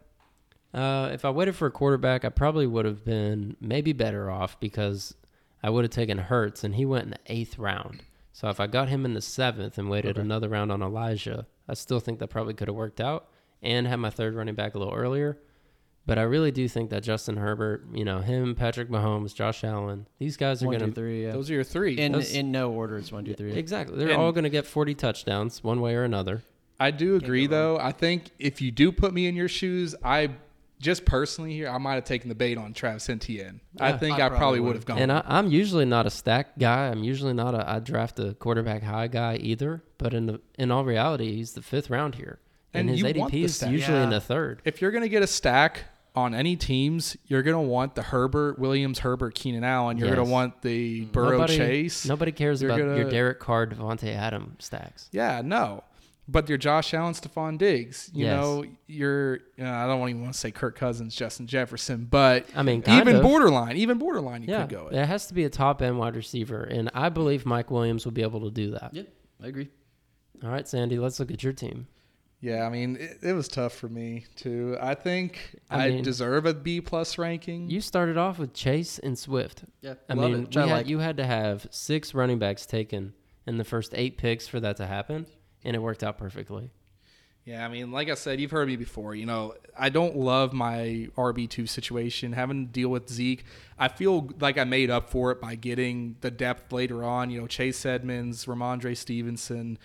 [0.73, 4.59] Uh, if I waited for a quarterback, I probably would have been maybe better off
[4.59, 5.15] because
[5.61, 8.03] I would have taken Hurts, and he went in the eighth round.
[8.31, 10.21] So if I got him in the seventh and waited Okay.
[10.21, 13.27] another round on Elijah, I still think that probably could have worked out
[13.61, 15.37] and had my third running back a little earlier.
[16.05, 20.05] But I really do think that Justin Herbert, you know, him, Patrick Mahomes, Josh Allen,
[20.19, 21.23] these guys are One, going two, to three.
[21.25, 21.31] Yeah.
[21.31, 21.97] Those are your three.
[21.97, 22.97] in those- in no order.
[22.97, 23.53] It's one, two, three.
[23.53, 23.97] exactly.
[23.97, 26.43] They're And- all going to get 40 touchdowns one way or another.
[26.79, 27.77] I do agree go wrong.
[27.77, 27.81] though.
[27.81, 30.31] I think if you do put me in your shoes, I
[30.81, 33.61] just personally here, I might have taken the bait on Travis Etienne.
[33.79, 34.85] I think I I, probably probably would would've.
[34.85, 34.97] gone.
[34.99, 36.87] And I, I'm usually not a stack guy.
[36.89, 39.81] I'm usually not a I draft a quarterback high guy either.
[39.97, 42.39] But in the, in all reality, he's the fifth round here,
[42.73, 43.71] and, And his ADP is stack.
[43.71, 44.61] usually in the third.
[44.65, 45.83] if you're gonna get a stack
[46.15, 49.97] on any teams, you're gonna want the Herbert, Williams, Herbert, Keenan Allen.
[49.97, 50.15] You're Yes.
[50.17, 52.05] gonna want the Burrow nobody, Chase.
[52.05, 55.09] Nobody cares You're about your gonna- Derek Carr, Davante Adams stacks.
[55.11, 55.83] Yeah, no.
[56.25, 58.09] but you're Josh Allen, Stefon Diggs.
[58.13, 58.39] You Yes.
[58.39, 59.39] know, you're.
[59.59, 63.17] Uh, I don't even want to say Kirk Cousins, Justin Jefferson, but I mean, even
[63.17, 63.21] of.
[63.23, 64.87] borderline, even borderline, you yeah, could go.
[64.87, 64.93] It.
[64.93, 68.13] there has to be a top end wide receiver, and I believe Mike Williams will
[68.13, 68.91] be able to do that.
[68.93, 69.07] Yep,
[69.43, 69.67] I agree.
[70.43, 71.87] All right, Sandy, let's look at your team.
[72.43, 74.75] Yeah, I mean, it, it was tough for me too.
[74.81, 77.69] I think I I, mean- deserve a B plus ranking.
[77.69, 79.63] You started off with Chase and Swift.
[79.79, 80.45] Yeah, I love mean, it.
[80.47, 80.87] Which I we had- like.
[80.87, 83.13] you had to have six running backs taken
[83.47, 85.25] in the first eight picks for that to happen,
[85.63, 86.71] and it worked out perfectly.
[87.45, 89.15] Yeah, I mean, like I said, you've heard me before.
[89.15, 92.33] You know, I don't love my RB two situation.
[92.33, 93.45] Having to deal with Zeke,
[93.79, 97.29] I feel like I made up for it by getting the depth later on.
[97.29, 99.77] You know, Chase Edmonds, Rhamondre Stevenson,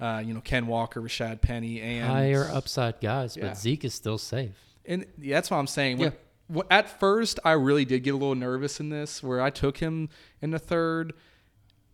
[0.00, 3.48] uh, you know, Ken Walker, Rashaad Penny, and Higher upside guys, Yeah.
[3.48, 4.56] but Zeke is still safe.
[4.84, 5.98] And yeah, that's what I'm saying.
[5.98, 6.12] When-
[6.54, 9.78] wh- At first, I really did get a little nervous in this, where I took
[9.78, 10.08] him
[10.42, 11.14] in the third.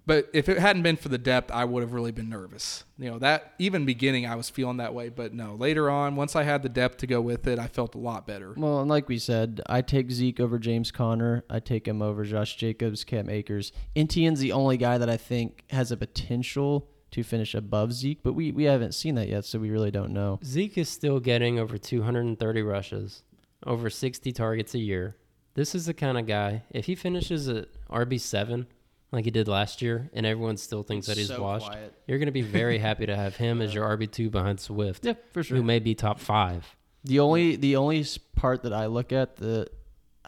[0.07, 2.85] But if it hadn't been for the depth, I would have really been nervous.
[2.99, 5.09] You know, that even beginning, I was feeling that way.
[5.09, 7.95] But no, later on, once I had the depth to go with it, I felt
[7.95, 8.53] a lot better.
[8.57, 11.45] Well, and like we said, I take Zeke over James Conner.
[11.49, 13.73] I take him over Josh Jacobs, Cam Akers.
[13.95, 18.35] Etienne's the only guy that I think has a potential to finish above Zeke, but
[18.35, 20.39] we, we haven't seen that yet, so we really don't know.
[20.45, 23.23] Zeke is still getting over 230 rushes,
[23.67, 25.17] over 60 targets a year.
[25.55, 28.67] This is the kind of guy, if he finishes at RB7
[29.13, 31.93] like he did last year, and everyone still thinks that he's So washed, quiet.
[32.07, 35.15] you're going to be very happy to have him as your RB2 behind Swift, Yeah,
[35.33, 35.57] for sure.
[35.57, 36.77] who may be top five.
[37.03, 38.05] The only the only
[38.37, 39.67] part that I look at the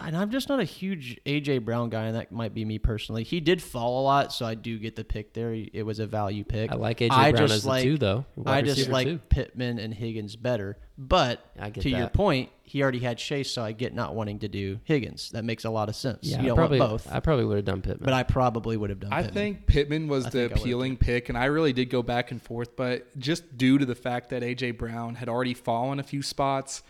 [0.04, 3.22] and I'm just not a huge AJ Brown guy, and that might be me personally.
[3.24, 5.52] He did fall a lot, so I do get the pick there.
[5.54, 6.70] It was a value pick.
[6.70, 8.24] I like AJ I Brown just as a like- two, though.
[8.36, 9.18] Wide I just like too.
[9.28, 10.78] Pittman and Higgins better.
[10.98, 14.38] But I get to your point, he already had Chase, so I get not wanting
[14.40, 15.30] to do Higgins.
[15.30, 16.18] That makes a lot of sense.
[16.22, 18.04] Yeah, you I don't probably, want both, I probably would have done Pittman.
[18.04, 19.12] but I probably would have done.
[19.12, 19.34] I Pittman.
[19.34, 22.40] think Pittman was I the think appealing pick, and I really did go back and
[22.40, 22.76] forth.
[22.76, 26.82] But just due to the fact that AJ Brown had already fallen a few spots,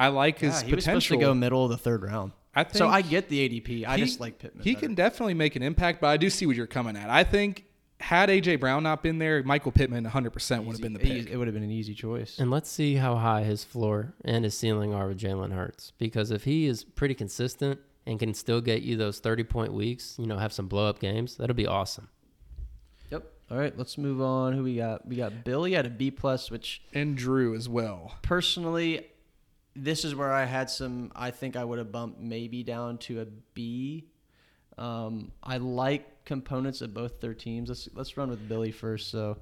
[0.00, 2.32] I like his Yeah, he was supposed to go middle of the third round.
[2.54, 3.84] I think so I get the ADP.
[3.86, 4.64] I he- just like Pittman.
[4.64, 4.86] He better.
[4.86, 7.08] can definitely make an impact, but I do see what you're coming at.
[7.10, 7.64] I think
[8.00, 11.24] had AJ Brown not been there, Michael Pittman 100 percent would have been the Easy-
[11.24, 11.32] pick.
[11.32, 12.38] It would have been an easy choice.
[12.38, 15.92] And let's see how high his floor and his ceiling are with Jalen Hurts.
[15.98, 20.16] Because if he is pretty consistent and can still get you those 30 point weeks,
[20.18, 22.08] you know, have some blow up games, that'll be awesome.
[23.10, 23.24] Yep.
[23.50, 24.54] All right, let's move on.
[24.54, 25.06] Who we got?
[25.06, 28.14] We got Billy at a B plus, which And Drew as well.
[28.22, 29.06] personally,
[29.76, 31.12] this is where I had some.
[31.14, 34.06] I think I would have bumped maybe down to a B.
[34.78, 37.68] Um, I like components of both their teams.
[37.68, 39.10] Let's let's run with Billy first.
[39.10, 39.36] So,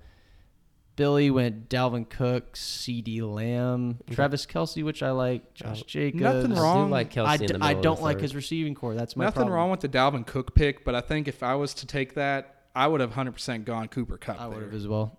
[0.97, 6.20] Billy went Dalvin Cook, CeeDee Lamb, Travis Kelce, which I like, Josh Uh, Jacobs.
[6.22, 6.87] nothing I wrong.
[6.89, 8.95] do like Kelce I, in the I don't like his receiving core.
[8.95, 9.55] That's my Nothing problem.
[9.55, 12.64] wrong with the Dalvin Cook pick, but I think if I was to take that,
[12.74, 14.41] I would have 100 percent gone Cooper Kupp.
[14.41, 15.18] I would have as well.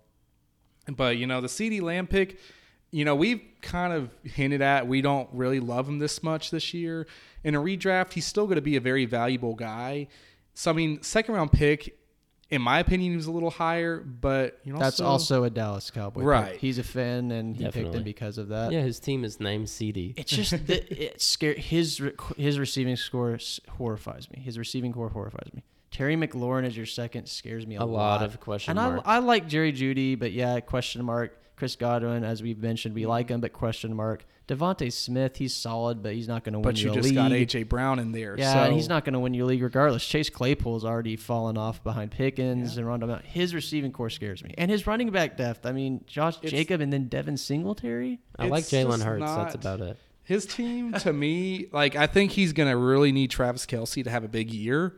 [0.86, 2.38] But you know, the CD Lamb pick,
[2.90, 6.74] you know, we've kind of hinted at we don't really love him this much this
[6.74, 7.06] year.
[7.44, 10.08] In a redraft, he's still going to be a very valuable guy.
[10.54, 11.96] So I mean, second round pick,
[12.50, 15.90] in my opinion, he was a little higher, but you know, That's also a Dallas
[15.90, 16.20] Cowboy.
[16.20, 16.26] pick.
[16.28, 16.56] Right.
[16.56, 18.72] He's a fan, and he picked him because of that.
[18.72, 20.14] Yeah, his team is named CD.
[20.16, 22.02] It's just that it scare his
[22.36, 23.38] his receiving score
[23.68, 24.40] horrifies me.
[24.40, 25.62] His receiving core horrifies me.
[25.92, 29.08] Terry McLaurin as your second scares me a, A lot of question And marks.
[29.08, 31.36] I, I like Jerry Jeudy, but yeah, question mark.
[31.60, 33.34] Chris Godwin, as we've mentioned, we like mm-hmm.
[33.34, 34.24] him, but question mark.
[34.48, 37.14] DeVonta Smith, he's solid, but he's not going to win but you you just league.
[37.14, 38.34] got AJ Brown in there.
[38.38, 40.02] Yeah, so and he's not going to win you a league regardless.
[40.02, 43.08] Chase Claypool's already fallen off behind Pickens and Rondo.
[43.08, 43.26] Mount.
[43.26, 45.66] His receiving core scares me, and his running back depth.
[45.66, 48.20] I mean, Josh It's- Jacob and then Devin Singletary.
[48.38, 49.24] I like Jalen just Hurts.
[49.26, 49.98] That's about it.
[50.24, 54.24] His team, to me, like I think he's gonna really need Travis Kelce to have
[54.24, 54.94] a big year,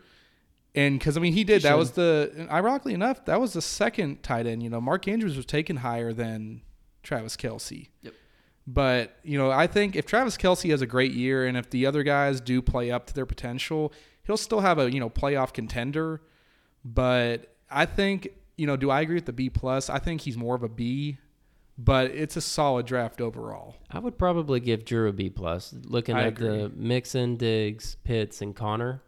[0.74, 1.62] and because I mean he did.
[1.62, 1.78] He that should.
[1.78, 4.62] was the ironically enough, that was the second tight end.
[4.62, 6.62] You know, Mark Andrews was taken higher than
[7.02, 7.88] Travis Kelce.
[8.02, 8.14] Yep.
[8.66, 11.86] But you know, I think if Travis Kelce has a great year, and if the
[11.86, 13.92] other guys do play up to their potential,
[14.24, 16.22] he'll still have a you know playoff contender.
[16.84, 19.90] But I think you know, do I agree with the B plus?
[19.90, 21.18] I think he's more of a B,
[21.76, 23.76] but it's a solid draft overall.
[23.90, 25.74] I would probably give Drew a B plus.
[25.84, 29.02] Looking I at the Mixon, Diggs, Pitts, and Conner,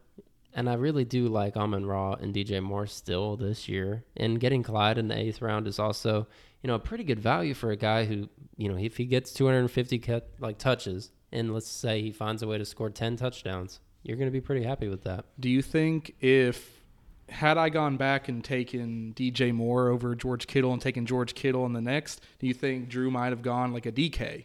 [0.55, 4.05] and I really do like Amon-Ra and DJ Moore still this year.
[4.16, 6.28] And getting Clyde in the eighth round is also,
[6.62, 9.32] you know, a pretty good value for a guy who, you know, if he gets
[9.32, 13.80] 250 cut, like touches, and let's say he finds a way to score 10 touchdowns,
[14.05, 15.24] you're going to be pretty happy with that.
[15.40, 16.84] Do you think if
[17.28, 21.66] had I gone back and taken DJ Moore over George Kittle and taken George Kittle
[21.66, 24.44] in the next, do you think Drew might have gone like a DK?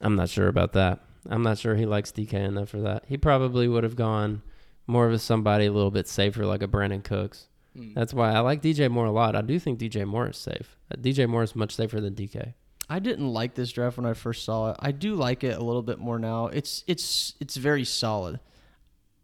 [0.00, 1.00] I'm not sure about that.
[1.26, 3.04] I'm not sure he likes DK enough for that.
[3.06, 4.42] He probably would have gone
[4.86, 7.48] more of a somebody a little bit safer, like a Brandin Cooks,
[7.94, 9.34] That's why I like DJ Moore a lot.
[9.34, 10.76] I do think DJ Moore is safe.
[10.92, 12.54] Uh, DJ Moore is much safer than DK.
[12.88, 14.76] I didn't like this draft when I first saw it.
[14.78, 16.46] I do like it a little bit more now.
[16.48, 18.40] It's it's it's very solid.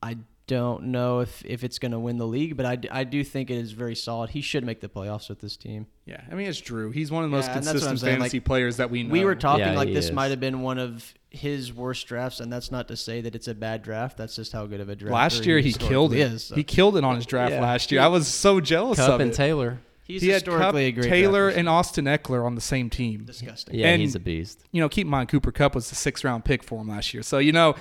[0.02, 0.16] I
[0.50, 3.50] don't know if, if it's going to win the league, but I, I do think
[3.50, 4.30] it is very solid.
[4.30, 5.86] He should make the playoffs with this team.
[6.06, 6.90] Yeah, I mean it's Drew.
[6.90, 8.90] He's one of the most Yeah, and that's what I'm consistent fantasy like, players that
[8.90, 9.12] we know.
[9.12, 10.12] We were talking Yeah, like this is.
[10.12, 13.46] might have been one of his worst drafts, and that's not to say that it's
[13.46, 14.16] a bad draft.
[14.16, 15.14] That's just how good of a draft.
[15.14, 15.60] last year.
[15.60, 16.18] He killed it.
[16.18, 16.56] Is, so.
[16.56, 17.60] He killed it on his draft Yeah.
[17.62, 18.00] last year.
[18.00, 19.36] I was so jealous Kupp of and it.
[19.36, 19.78] Taylor.
[20.02, 23.22] He's he had Kupp, a great Taylor draft and Austin Ekeler on the same team.
[23.22, 23.76] disgusting.
[23.76, 24.64] Yeah, And- he's a beast.
[24.72, 27.14] You know, keep in mind Cooper Kupp was the sixth round pick for him last
[27.14, 27.22] year.
[27.22, 27.76] So you know,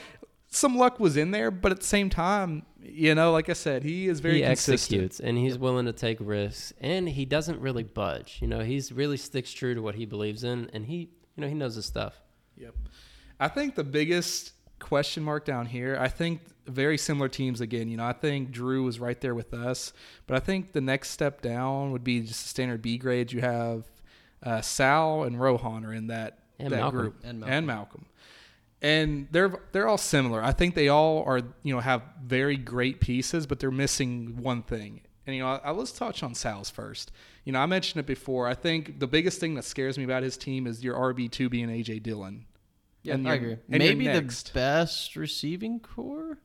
[0.49, 3.83] some luck was in there, but at the same time, you know, like I said,
[3.83, 4.73] he is very he consistent.
[4.73, 8.39] executes and he's willing to take risks and he doesn't really budge.
[8.41, 11.47] You know, he's really sticks true to what he believes in and he, you know,
[11.47, 12.19] he knows his stuff.
[12.57, 12.73] Yep.
[13.39, 17.87] I think the biggest question mark down here, I think very similar teams again.
[17.89, 19.93] You know, I think Drew was right there with us,
[20.25, 23.33] but I think the next step down would be just the standard B grades.
[23.33, 23.85] You have
[24.41, 26.99] uh, Sal and Rohan are in that, And that Malcolm.
[26.99, 27.15] group.
[27.23, 27.53] And Malcolm.
[27.57, 28.05] And Malcolm.
[28.81, 30.41] And they're they're all similar.
[30.43, 34.63] I think they all are you know have very great pieces, but they're missing one
[34.63, 35.01] thing.
[35.27, 37.11] And you know, I, I- let's touch on Sal's first.
[37.43, 38.47] You know, I mentioned it before.
[38.47, 41.49] I think the biggest thing that scares me about his team is your RB two
[41.49, 42.45] being AJ Dillon.
[43.03, 43.57] Yeah, And I agree.
[43.67, 46.37] Maybe the best receiving core.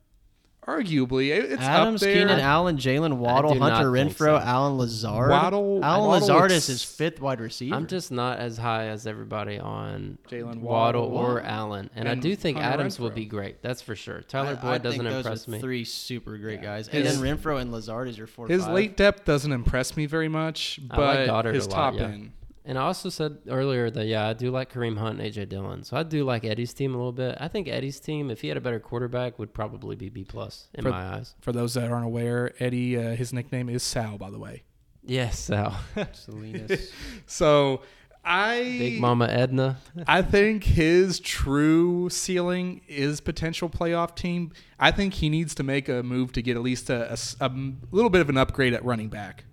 [0.66, 2.14] Arguably, it's Adams, up there.
[2.26, 4.36] Keenan Allen, Jaylen Waddle, Hunter think Renfro, so.
[4.38, 5.30] Allen Lazard.
[5.30, 7.74] Waddle- Allen Waddle Lazard is his fifth wide receiver.
[7.74, 11.32] I'm just not as high as everybody on Jaylen Waddle, Waddle.
[11.32, 11.90] or Allen.
[11.94, 13.62] And, I do think Hunter Adams will be great.
[13.62, 14.18] That's for sure.
[14.18, 15.60] I- Tyler I Boyd doesn't think those impress are me.
[15.60, 16.64] Three super great Yeah.
[16.64, 18.48] guys, His- and then Renfrow and Lazard is your four.
[18.48, 18.72] His five.
[18.74, 21.94] late depth doesn't impress me very much, I but like Goddard his a lot, top
[21.94, 22.04] yeah.
[22.06, 22.32] end.
[22.66, 25.84] And I also said earlier that yeah, I do like Kareem Hunt and AJ Dillon.
[25.84, 27.36] So I do like Eddie's team a little bit.
[27.38, 30.68] I think Eddie's team, if he had a better quarterback, would probably be B plus
[30.74, 31.34] in For- my eyes.
[31.40, 34.62] For those that aren't aware, Eddie, uh, his nickname is Sal, by the way.
[35.02, 35.78] Yes, Sal.
[36.12, 36.90] Salinas.
[37.26, 37.82] So
[38.24, 39.76] I Big Mama Edna.
[40.06, 44.52] I think his true ceiling is potential playoff team.
[44.80, 47.50] I think he needs to make a move to get at least a a
[47.90, 49.44] little bit of an upgrade at running back.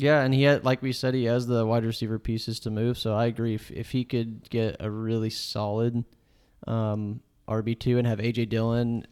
[0.00, 2.98] Yeah, and he had, like we said, he has the wide receiver pieces to move.
[2.98, 3.54] So I agree.
[3.54, 6.04] If, if he could get a really solid
[6.66, 9.06] um, RB two and have AJ Dillon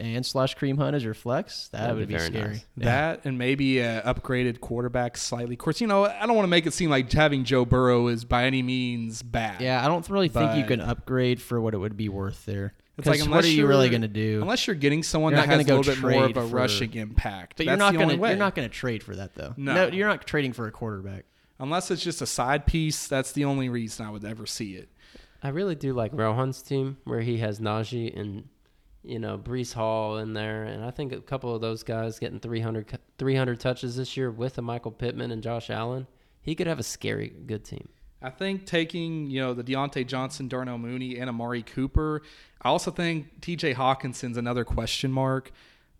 [0.00, 2.48] and slash Kareem Hunt as your flex, that That'd would be be, scary.
[2.48, 2.64] nice.
[2.76, 2.84] Yeah.
[2.84, 5.54] That and maybe a upgraded quarterback slightly.
[5.54, 8.08] Of course, you know I don't want to make it seem like having Joe Burrow
[8.08, 9.60] is by any means bad.
[9.60, 12.74] Yeah, I don't really think you can upgrade for what it would be worth there.
[12.98, 14.42] It's like, what are you really going to do?
[14.42, 16.32] Unless you're getting someone You're that not has a gonna little go bit more of
[16.32, 17.56] trade a for- rushing impact.
[17.56, 19.54] But That's you're not going to you're not going to trade for that though.
[19.56, 19.86] No.
[19.88, 21.24] you're not trading for a quarterback.
[21.58, 23.06] unless it's just a side piece.
[23.08, 24.90] That's the only reason I would ever see it.
[25.42, 28.48] I really do like Rohan's team where he has Najee and
[29.02, 32.40] you know Breece Hall in there, and I think a couple of those guys getting
[32.40, 36.06] 300, 300 touches this year with a Michael Pittman and Josh Allen,
[36.42, 37.88] he could have a scary good team.
[38.22, 42.20] I think taking, you know, the Diontae Johnson, Darnell Mooney, and Amari Cooper.
[42.60, 45.52] I also think TJ Hockenson's another question mark.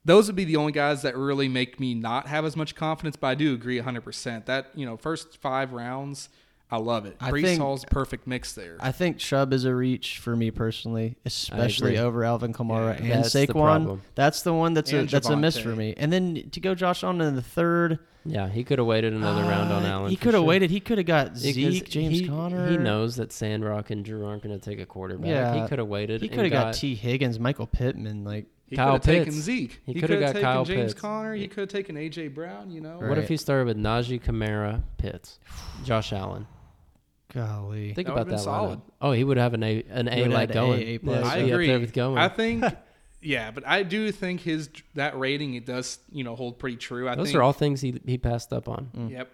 [0.05, 3.17] Those would be the only guys that really make me not have as much confidence,
[3.17, 4.47] but I do agree 100%.
[4.47, 6.29] That, you know, first five rounds,
[6.73, 7.17] I love it.
[7.21, 8.77] I Breece think- Hall's perfect mix there.
[8.81, 13.25] I think Chubb is a reach for me personally, especially over Alvin Kamara Yeah, and
[13.25, 13.53] that's the Saquon.
[13.53, 14.03] problem.
[14.15, 15.95] That's the one that's a And that's a miss for me.
[15.97, 19.43] And then to go Josh on in the third, Yeah, he could have waited another
[19.43, 20.11] round on uh, Allen.
[20.11, 20.47] He could have sure.
[20.47, 20.71] waited.
[20.71, 22.69] He could have got Because Zeke, James he, Conner.
[22.69, 25.27] He knows that Sandrock and Drew aren't going to take a quarterback.
[25.27, 25.63] Yeah.
[25.63, 26.21] he could have waited.
[26.21, 28.25] He could have got, got Tee Higgins, Michael Pittman.
[28.25, 29.37] Like he Kyle could have taken Pitts.
[29.39, 29.81] Zeke.
[29.87, 31.01] He He, coulda got taken Kyle James Pitts.
[31.01, 31.35] Conner.
[31.35, 32.29] He could have taken A.J.
[32.29, 32.99] Brown, you know.
[33.01, 33.09] Right.
[33.09, 35.39] What if he started with Najee, Kamara, Pitts,
[35.85, 36.47] Josh Allen?
[37.33, 38.79] Golly, Think That about that solid.
[38.79, 38.83] lineup.
[39.01, 40.81] Oh, he would have an A, an A like going.
[40.81, 41.25] A, a plus.
[41.25, 41.67] he'd I agree.
[41.67, 42.19] there with going.
[42.19, 42.65] I think,
[43.21, 47.09] yeah, but I do think his that rating it does you know hold pretty true.
[47.09, 48.91] I Those think, are all things he he passed up on.
[48.97, 49.11] Mm.
[49.11, 49.31] Yep.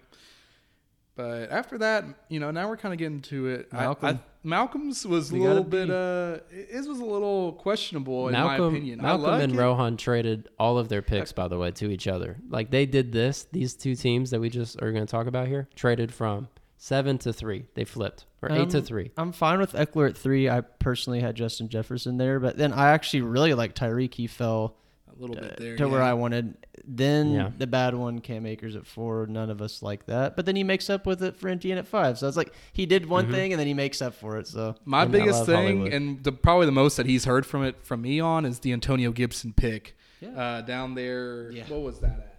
[1.15, 3.73] But after that, you know, now we're kind of getting to it.
[3.73, 4.07] Malcolm.
[4.07, 5.89] I, Malcolm's was a little gotta bit.
[5.89, 6.37] Uh,
[6.69, 8.99] his was a little questionable in Malcolm, my opinion.
[8.99, 9.57] I Malcolm like and it.
[9.57, 12.37] Rohan traded all of their picks, by the way, to each other.
[12.49, 13.47] Like they did this.
[13.51, 17.17] These two teams that we just are going to talk about here traded from seven
[17.19, 17.65] to three.
[17.73, 19.11] They flipped or eight to Um, three.
[19.17, 20.49] I'm fine with Ekeler at three.
[20.49, 24.13] I personally had Justin Jefferson there, but then I actually really like Tyreek.
[24.13, 24.77] He fell
[25.11, 26.03] a little uh, bit there to where.
[26.03, 26.55] I wanted.
[26.89, 27.51] Then Yeah.
[27.57, 29.25] the bad one, Cam Akers at four.
[29.27, 30.35] None of us like that.
[30.35, 32.17] But then he makes up with it for Etienne at five.
[32.19, 33.31] So it's like he did one Mhm.
[33.31, 34.47] thing and then he makes up for it.
[34.47, 35.93] So My And biggest thing, Hollywood.
[35.93, 38.71] and the probably the most that he's heard from it from me on, is the
[38.71, 40.29] Antonio Gibson pick Yeah.
[40.29, 41.51] uh, down there.
[41.51, 41.63] Yeah.
[41.67, 42.33] What was that at?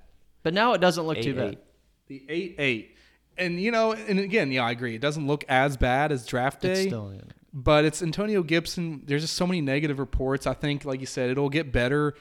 [0.44, 1.58] But now it doesn't look too Eight, bad.
[2.06, 2.94] The eight eight.
[3.38, 4.94] And you know, and again, yeah, I agree.
[4.94, 6.86] It doesn't look as bad as draft It's day.
[6.88, 7.12] still
[7.52, 9.02] but it's Antonio Gibson.
[9.06, 10.46] There's just so many negative reports.
[10.46, 12.14] I think, like you said, it'll get better.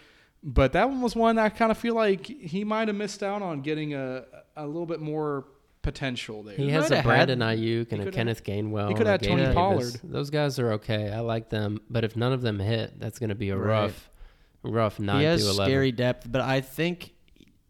[0.43, 3.41] but that one was one I kind of feel like he might have missed out
[3.41, 4.23] on getting a
[4.55, 5.45] a little bit more
[5.81, 6.55] potential there.
[6.55, 8.89] He has might a have Brandon had- Aiyuk and a could Kenneth Gainwell.
[8.89, 9.93] he could have Tony Gabe Pollard.
[10.03, 11.11] Those guys are okay.
[11.11, 13.83] I like them, but if none of them hit, that's going to be a Right.
[13.83, 14.09] rough,
[14.63, 17.13] rough nine he has scary depth, but I think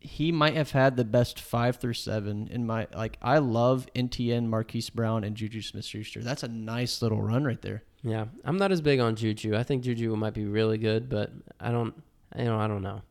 [0.07, 3.17] he might have had the best five through seven in my like.
[3.21, 6.21] I love Etienne, Marquise Brown, and Juju Smith-Schuster.
[6.23, 7.83] That's a nice little run right there.
[8.03, 9.55] Yeah, I'm not as big on Juju.
[9.55, 11.93] I think Juju might be really good, but I don't,
[12.37, 13.01] you know, I don't know.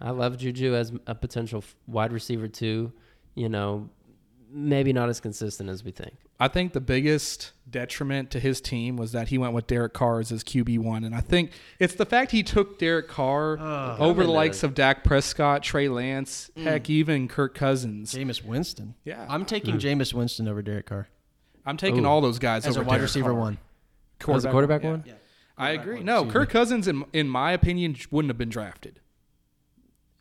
[0.00, 2.92] I love Juju as a potential wide receiver too.
[3.34, 3.88] You know,
[4.52, 6.14] maybe not as consistent as we think.
[6.38, 10.20] I think the biggest detriment to his team was that he went with Derek Carr
[10.20, 13.96] as his QB one, and I think it's the fact he took Derek Carr Uh,
[13.98, 16.62] over the likes of Dak Prescott, Trey Lance, Mm.
[16.64, 18.12] heck, even Kirk Cousins.
[18.14, 18.94] Jameis Winston.
[19.04, 21.08] Yeah, I'm taking Jameis Winston over Derek Carr
[21.64, 22.08] I'm taking Ooh.
[22.08, 23.38] all those guys as a over wide Derek receiver Carr.
[23.40, 23.58] one.
[24.28, 24.90] As a quarterback yeah.
[24.90, 25.04] one?
[25.56, 26.02] I agree.
[26.02, 26.50] No, excuse Kirk.
[26.50, 29.00] Cousins, in in my opinion, wouldn't have been drafted.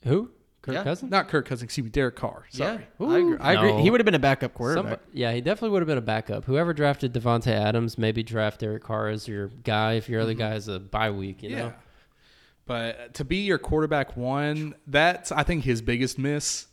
[0.03, 0.32] Who?
[0.62, 0.84] Kirk Yeah.
[0.84, 1.09] Cousins?
[1.12, 2.45] Not Kirk Cousins, excuse me, Derek Carr.
[2.49, 2.86] Sorry.
[2.99, 3.38] Yeah, I agree.
[3.39, 3.72] I agree.
[3.72, 3.82] No.
[3.84, 4.84] He would have been a backup quarterback.
[4.99, 6.45] Somebody- yeah, he definitely would have been a backup.
[6.45, 10.53] Whoever drafted Davante Adams, maybe draft Derek Carr as your guy if your other guy
[10.53, 11.41] is a bye week.
[11.41, 11.57] You Mm-hmm.
[11.57, 11.64] yeah.
[11.66, 11.74] know,
[12.68, 16.68] But to be your quarterback one, that's I think his biggest miss.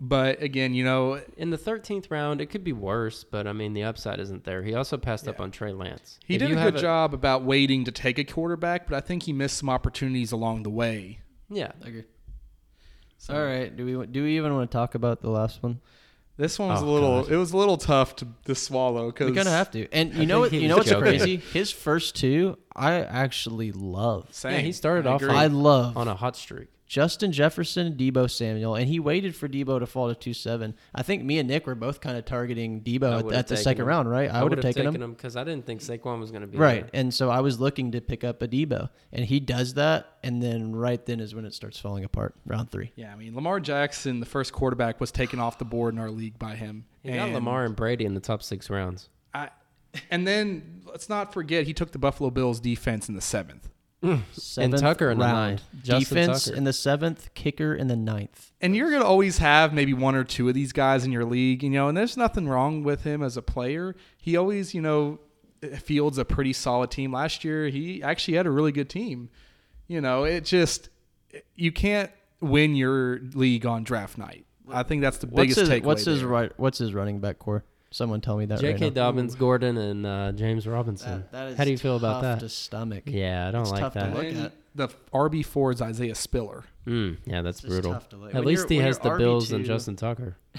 [0.00, 3.74] But again, you know, in the 13th round, it could be worse, but I mean
[3.74, 4.62] the upside isn't there.
[4.62, 6.20] He also passed up on Trey Lance.
[6.24, 9.00] he If did a have good job about waiting to take a quarterback, but I
[9.00, 11.18] think he missed some opportunities along the way.
[11.50, 12.04] Yeah, I agree.
[13.30, 13.74] All right.
[13.74, 15.80] Do we do we even want to talk about the last one?
[16.36, 17.22] This one was Oh, a little.
[17.24, 17.32] God.
[17.32, 19.88] It was a little tough to, to swallow because We kind of have to.
[19.92, 20.52] And you I know what?
[20.52, 21.02] You know what's joking.
[21.02, 21.36] crazy?
[21.52, 24.28] His first two, I actually love.
[24.32, 24.52] Same.
[24.52, 25.34] Yeah, he started I off agree.
[25.34, 26.68] I love on a hot streak.
[26.88, 30.74] Justin Jefferson, Deebo Samuel, and he waited for Deebo to fall to two seven.
[30.94, 33.82] I think me and Nick were both kind of targeting Deebo at, at the second
[33.82, 33.88] him.
[33.88, 34.30] round, right?
[34.30, 35.12] I, would have would've taken, him.
[35.12, 37.00] because I didn't think Saquon was going to be Right, there.
[37.00, 40.42] and so I was looking to pick up a Deebo, and he does that, and
[40.42, 42.34] then right then is when it starts falling apart.
[42.46, 42.90] Round three.
[42.96, 46.10] Yeah, I mean Lamar Jackson, the first quarterback, was taken off the board in our
[46.10, 46.86] league by him.
[47.02, 49.10] He got Lamar and Brady in the top six rounds.
[49.34, 49.50] I,
[50.10, 53.68] and then let's not forget he took the Buffalo Bills defense in the seventh.
[54.02, 54.22] Mm.
[54.32, 55.36] Seventh Tucker in the round.
[55.36, 55.62] ninth.
[55.82, 56.56] Justin Defense Tucker.
[56.56, 58.52] in the seventh, kicker in the ninth.
[58.60, 61.62] And you're gonna always have maybe one or two of these guys in your league,
[61.64, 61.88] you know.
[61.88, 63.96] And there's nothing wrong with him as a player.
[64.20, 65.18] He always, you know,
[65.78, 67.12] fields a pretty solid team.
[67.12, 69.30] Last year, he actually had a really good team.
[69.88, 70.90] You know, it just
[71.56, 74.46] you can't win your league on draft night.
[74.70, 75.82] I think that's the What's biggest his takeaway.
[75.82, 76.28] What's his there.
[76.28, 76.52] right?
[76.56, 77.64] What's his running back core?
[77.90, 78.60] Someone tell me that.
[78.60, 78.72] J.K.
[78.72, 79.02] right now.
[79.04, 81.20] Dobbins, Gordon, and uh, James Robinson.
[81.20, 82.40] That- that is How do you feel about that?
[82.40, 83.04] To stomach.
[83.06, 84.14] yeah, I don't It's like tough to that.
[84.14, 84.52] look And at.
[84.74, 86.64] the RB four is Isaiah Spiller.
[86.86, 87.92] Mm, yeah, that's It's brutal.
[87.94, 88.28] tough to look.
[88.30, 90.36] At When least he has the you're Bills and Justin Tucker.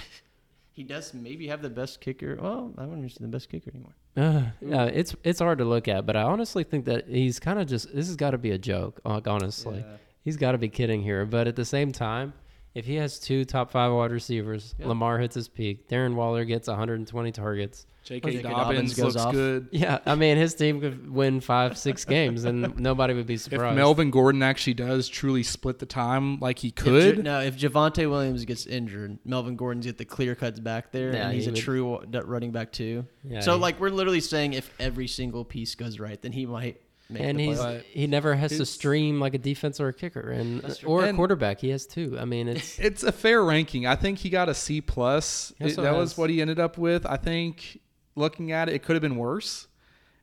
[0.71, 2.37] He does maybe have the best kicker.
[2.41, 3.91] Well, I wouldn't say the best kicker anymore.
[4.15, 7.59] Uh, yeah, it's it's hard to look at, but I honestly think that he's kind
[7.59, 7.93] of just.
[7.93, 9.01] This has got to be a joke.
[9.03, 9.83] Like honestly,
[10.23, 11.25] he's got to be kidding here.
[11.25, 12.31] But at the same time,
[12.75, 14.87] if he has two top five wide receivers, Yeah.
[14.87, 15.87] Lamar hits his peak.
[15.89, 17.85] Darren Waller gets 120 targets.
[18.05, 18.31] J.K.
[18.31, 18.43] J.K.
[18.43, 19.33] Dobbins, Dobbins goes looks off.
[19.33, 19.67] good.
[19.71, 23.73] Yeah, I mean his team could win five, six games, and nobody would be surprised.
[23.73, 23.75] If.
[23.77, 27.55] Melvin Gordon actually does truly split the time like he If could, J- now, if
[27.57, 31.43] Javonte Williams gets injured, Melvin Gordon's get the clear cuts back there, Yeah, and he's
[31.43, 33.05] he a would- true uh, running back too.
[33.23, 36.45] Yeah, so, he- like, we're literally saying if every single piece goes right, then he
[36.47, 37.75] might make and the he's playoffs.
[37.77, 40.89] But he never has to stream like a defense or a kicker, and That's true.
[40.89, 41.59] or a quarterback.
[41.59, 42.17] He has two.
[42.19, 43.87] I mean, it's it's a fair ranking.
[43.87, 45.51] I think he got a C plus.
[45.59, 47.05] It- also that was what he ended up with.
[47.05, 47.79] I think
[48.15, 49.67] looking at it, it could have been worse.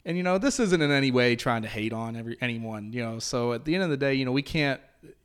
[0.04, 2.92] And you know, this isn't in any way trying to hate on every anyone.
[2.92, 4.80] You know, so at the end of the day, you know, we can't.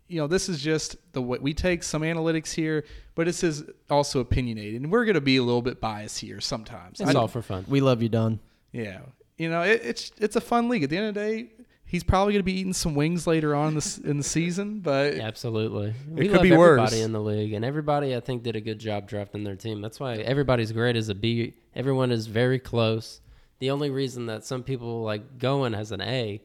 [0.08, 2.84] You know, this is just the way we take some analytics here,
[3.16, 6.42] but this is also opinionated, and we're going to be a little bit biased here
[6.42, 7.00] sometimes.
[7.00, 7.64] it's I- all for fun.
[7.70, 8.40] we love you, Don.
[8.74, 9.00] yeah,
[9.42, 10.84] you know, it, it's it's a fun league.
[10.84, 11.50] At the end of the day,
[11.84, 14.82] he's probably going to be eating some wings later on in the in the season,
[14.82, 15.96] but Absolutely.
[16.08, 16.80] We could love be everybody worse.
[16.80, 19.82] Everybody in the league, and everybody I think did a good job drafting their team.
[19.82, 21.56] That's why everybody's great as a B.
[21.76, 23.20] Everyone is very close.
[23.58, 26.42] The only reason that some people like going as an A,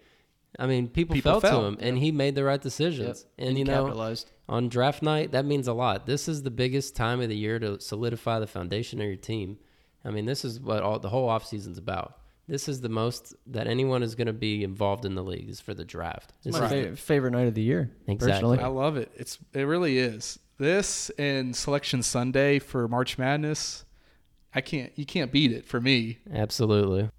[0.59, 3.27] I mean, people, People fell, fell, to him, and he made the right decisions.
[3.39, 4.31] And He you know, capitalized.
[4.49, 6.07] on draft night, that means a lot.
[6.07, 9.59] This is the biggest time of the year to solidify the foundation of your team.
[10.03, 12.19] I mean, this is what all the whole offseason's about.
[12.49, 15.61] This is the most that anyone is going to be involved in the league is
[15.61, 16.33] for the draft.
[16.45, 17.91] It's This my is- fa- favorite night of the year.
[18.07, 18.57] Exactly.
[18.57, 18.59] Personally.
[18.61, 19.11] I love it.
[19.17, 20.39] It's it really is.
[20.59, 23.85] This and Selection Sunday for March Madness,
[24.55, 26.19] I can't you can't beat it for me.
[26.33, 27.11] Absolutely.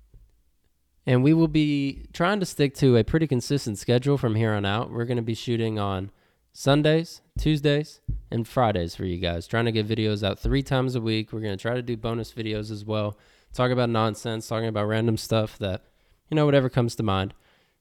[1.06, 4.66] And we will be trying to stick to a pretty consistent schedule from here on
[4.66, 4.92] out.
[4.92, 6.12] We're going to be shooting on
[6.52, 8.02] Sundays, Tuesdays,
[8.32, 9.48] and Fridays for you guys.
[9.48, 11.32] Trying to get videos out three times a week.
[11.32, 13.18] We're going to try to do bonus videos as well.
[13.58, 15.82] Talk about nonsense, talking about random stuff that,
[16.30, 17.34] you know, whatever comes to mind.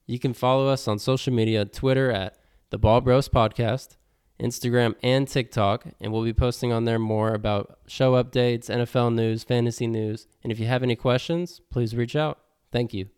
[0.07, 2.39] You can follow us on social media Twitter at
[2.71, 3.99] the Ball Bros Podcast,
[4.41, 5.85] Instagram, and TikTok.
[6.01, 10.27] And we'll be posting on there more about show updates, NFL news, fantasy news.
[10.43, 12.39] And if you have any questions, please reach out.
[12.73, 13.11] Thank you.